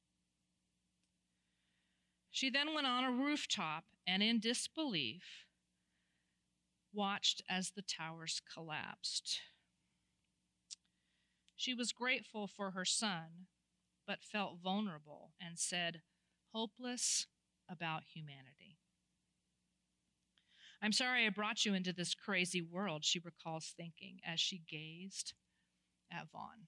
She 2.32 2.50
then 2.50 2.74
went 2.74 2.86
on 2.86 3.04
a 3.04 3.12
rooftop 3.12 3.86
and, 4.06 4.22
in 4.22 4.40
disbelief, 4.40 5.46
watched 6.94 7.42
as 7.50 7.72
the 7.72 7.82
towers 7.82 8.42
collapsed. 8.54 9.40
She 11.56 11.74
was 11.74 11.94
grateful 11.94 12.48
for 12.48 12.72
her 12.72 12.86
son, 12.86 13.48
but 14.08 14.24
felt 14.24 14.60
vulnerable 14.64 15.32
and 15.42 15.58
said, 15.58 16.02
hopeless 16.54 17.28
about 17.70 18.04
humanity. 18.14 18.78
I'm 20.82 20.92
sorry 20.92 21.26
I 21.26 21.30
brought 21.30 21.66
you 21.66 21.74
into 21.74 21.94
this 21.94 22.14
crazy 22.14 22.62
world, 22.62 23.04
she 23.04 23.20
recalls 23.20 23.74
thinking 23.76 24.20
as 24.26 24.40
she 24.40 24.62
gazed 24.70 25.34
at 26.12 26.30
Vaughn. 26.32 26.68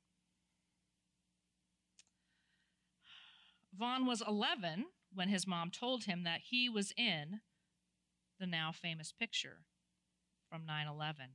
Vaughn 3.77 4.05
was 4.05 4.23
11 4.27 4.85
when 5.13 5.29
his 5.29 5.45
mom 5.45 5.69
told 5.69 6.05
him 6.05 6.23
that 6.23 6.41
he 6.49 6.67
was 6.67 6.91
in 6.97 7.41
the 8.39 8.47
now 8.47 8.71
famous 8.71 9.11
picture 9.11 9.59
from 10.49 10.65
9 10.65 10.87
11. 10.87 11.25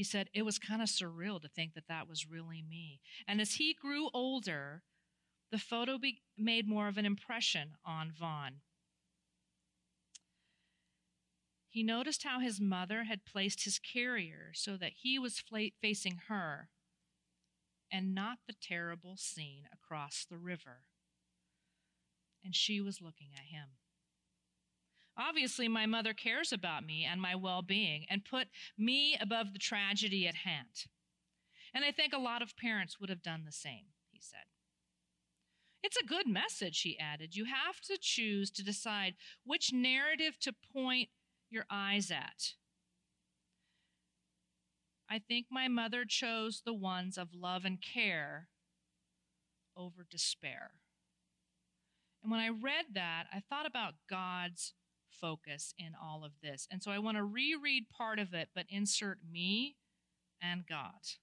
He 0.00 0.04
said 0.04 0.30
it 0.32 0.46
was 0.46 0.58
kind 0.58 0.80
of 0.80 0.88
surreal 0.88 1.42
to 1.42 1.48
think 1.50 1.74
that 1.74 1.86
that 1.88 2.08
was 2.08 2.26
really 2.26 2.62
me. 2.62 3.02
And 3.28 3.38
as 3.38 3.56
he 3.56 3.74
grew 3.74 4.08
older, 4.14 4.82
the 5.52 5.58
photo 5.58 5.98
be- 5.98 6.22
made 6.38 6.66
more 6.66 6.88
of 6.88 6.96
an 6.96 7.04
impression 7.04 7.72
on 7.84 8.10
Vaughn. 8.10 8.62
He 11.68 11.82
noticed 11.82 12.22
how 12.22 12.40
his 12.40 12.58
mother 12.62 13.04
had 13.04 13.26
placed 13.26 13.64
his 13.64 13.78
carrier 13.78 14.52
so 14.54 14.78
that 14.78 14.92
he 15.02 15.18
was 15.18 15.38
fla- 15.38 15.76
facing 15.82 16.22
her 16.28 16.70
and 17.92 18.14
not 18.14 18.38
the 18.46 18.54
terrible 18.54 19.18
scene 19.18 19.64
across 19.70 20.24
the 20.24 20.38
river. 20.38 20.84
And 22.42 22.56
she 22.56 22.80
was 22.80 23.02
looking 23.02 23.32
at 23.36 23.54
him. 23.54 23.79
Obviously, 25.20 25.68
my 25.68 25.84
mother 25.84 26.14
cares 26.14 26.50
about 26.50 26.84
me 26.84 27.04
and 27.04 27.20
my 27.20 27.34
well 27.34 27.60
being 27.60 28.06
and 28.08 28.24
put 28.24 28.48
me 28.78 29.16
above 29.20 29.52
the 29.52 29.58
tragedy 29.58 30.26
at 30.26 30.34
hand. 30.34 30.86
And 31.74 31.84
I 31.84 31.92
think 31.92 32.14
a 32.14 32.18
lot 32.18 32.40
of 32.40 32.56
parents 32.56 32.98
would 32.98 33.10
have 33.10 33.22
done 33.22 33.44
the 33.44 33.52
same, 33.52 33.92
he 34.10 34.20
said. 34.22 34.46
It's 35.82 35.98
a 35.98 36.06
good 36.06 36.26
message, 36.26 36.80
he 36.80 36.98
added. 36.98 37.36
You 37.36 37.44
have 37.44 37.80
to 37.82 37.98
choose 38.00 38.50
to 38.52 38.64
decide 38.64 39.14
which 39.44 39.72
narrative 39.72 40.38
to 40.40 40.54
point 40.72 41.10
your 41.50 41.64
eyes 41.70 42.10
at. 42.10 42.54
I 45.08 45.18
think 45.18 45.46
my 45.50 45.68
mother 45.68 46.04
chose 46.06 46.62
the 46.64 46.74
ones 46.74 47.18
of 47.18 47.34
love 47.34 47.64
and 47.64 47.78
care 47.82 48.48
over 49.76 50.06
despair. 50.08 50.72
And 52.22 52.30
when 52.30 52.40
I 52.40 52.48
read 52.48 52.86
that, 52.94 53.24
I 53.32 53.40
thought 53.40 53.66
about 53.66 53.94
God's 54.08 54.74
focus 55.20 55.74
in 55.78 55.92
all 56.00 56.24
of 56.24 56.32
this. 56.42 56.66
And 56.70 56.82
so 56.82 56.90
I 56.90 56.98
want 56.98 57.16
to 57.16 57.24
reread 57.24 57.90
part 57.90 58.18
of 58.18 58.34
it, 58.34 58.48
but 58.54 58.66
insert 58.68 59.18
me 59.30 59.76
and 60.42 60.66
God. 60.66 61.16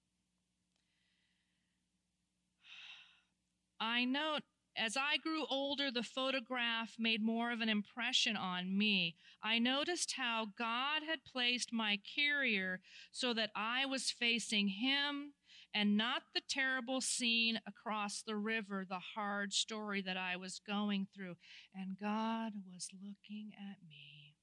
I 3.80 4.04
note 4.04 4.42
as 4.76 4.96
I 4.96 5.16
grew 5.16 5.44
older, 5.50 5.90
the 5.90 6.04
photograph 6.04 6.94
made 6.98 7.20
more 7.20 7.50
of 7.50 7.60
an 7.60 7.68
impression 7.68 8.36
on 8.36 8.78
me. 8.78 9.16
I 9.42 9.58
noticed 9.58 10.14
how 10.16 10.46
God 10.56 11.02
had 11.08 11.24
placed 11.24 11.72
my 11.72 11.98
carrier 12.14 12.80
so 13.10 13.34
that 13.34 13.50
I 13.56 13.86
was 13.86 14.10
facing 14.10 14.68
Him 14.68 15.32
and 15.74 15.96
not 15.96 16.22
the 16.34 16.40
terrible 16.48 17.00
scene 17.00 17.60
across 17.66 18.22
the 18.22 18.36
river, 18.36 18.84
the 18.88 19.00
hard 19.14 19.52
story 19.52 20.02
that 20.02 20.16
I 20.16 20.36
was 20.36 20.60
going 20.66 21.06
through. 21.14 21.36
And 21.74 21.98
God 22.00 22.52
was 22.72 22.88
looking 22.92 23.52
at 23.56 23.78
me. 23.88 24.34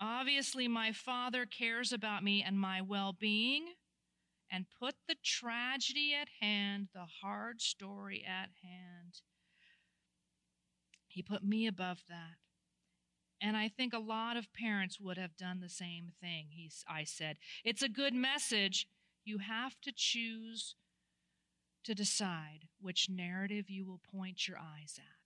Obviously, 0.00 0.68
my 0.68 0.92
Father 0.92 1.46
cares 1.46 1.92
about 1.92 2.22
me 2.22 2.42
and 2.42 2.58
my 2.58 2.82
well 2.82 3.14
being 3.18 3.74
and 4.50 4.66
put 4.78 4.94
the 5.08 5.16
tragedy 5.24 6.12
at 6.14 6.28
hand, 6.40 6.88
the 6.94 7.06
hard 7.22 7.60
story 7.60 8.24
at 8.26 8.50
hand. 8.62 9.20
He 11.08 11.22
put 11.22 11.42
me 11.42 11.66
above 11.66 12.02
that. 12.08 12.36
And 13.40 13.56
I 13.56 13.68
think 13.68 13.92
a 13.92 13.98
lot 13.98 14.36
of 14.36 14.52
parents 14.54 14.98
would 14.98 15.18
have 15.18 15.36
done 15.36 15.60
the 15.60 15.68
same 15.68 16.12
thing. 16.20 16.46
He's, 16.50 16.84
I 16.88 17.04
said, 17.04 17.36
it's 17.64 17.82
a 17.82 17.88
good 17.88 18.14
message. 18.14 18.86
You 19.24 19.38
have 19.38 19.80
to 19.82 19.92
choose 19.94 20.74
to 21.84 21.94
decide 21.94 22.68
which 22.80 23.08
narrative 23.10 23.68
you 23.68 23.86
will 23.86 24.00
point 24.12 24.48
your 24.48 24.58
eyes 24.58 24.98
at 24.98 25.16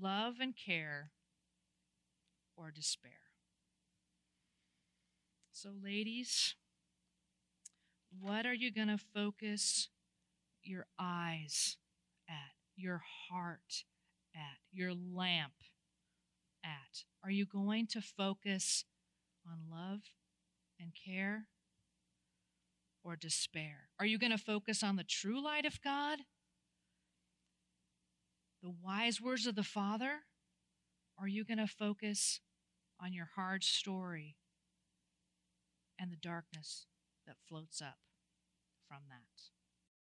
love 0.00 0.34
and 0.40 0.54
care 0.56 1.10
or 2.56 2.70
despair. 2.70 3.12
So, 5.52 5.70
ladies, 5.82 6.54
what 8.20 8.44
are 8.46 8.54
you 8.54 8.70
going 8.70 8.88
to 8.88 8.98
focus 8.98 9.88
your 10.62 10.86
eyes 10.98 11.76
at, 12.28 12.52
your 12.76 13.02
heart 13.30 13.84
at, 14.34 14.58
your 14.72 14.92
lamp 14.92 15.54
at? 16.66 17.04
Are 17.22 17.30
you 17.30 17.46
going 17.46 17.86
to 17.88 18.00
focus 18.00 18.84
on 19.46 19.70
love 19.70 20.00
and 20.80 20.92
care 20.92 21.46
or 23.04 23.14
despair? 23.16 23.90
Are 24.00 24.06
you 24.06 24.18
going 24.18 24.32
to 24.32 24.38
focus 24.38 24.82
on 24.82 24.96
the 24.96 25.04
true 25.04 25.42
light 25.42 25.64
of 25.64 25.80
God? 25.80 26.20
The 28.62 28.74
wise 28.82 29.20
words 29.20 29.46
of 29.46 29.54
the 29.54 29.62
Father? 29.62 30.20
Are 31.18 31.28
you 31.28 31.44
going 31.44 31.58
to 31.58 31.66
focus 31.66 32.40
on 33.00 33.12
your 33.12 33.30
hard 33.36 33.62
story 33.62 34.36
and 35.98 36.10
the 36.10 36.16
darkness 36.16 36.86
that 37.26 37.36
floats 37.48 37.80
up 37.80 37.98
from 38.88 39.02
that. 39.08 39.55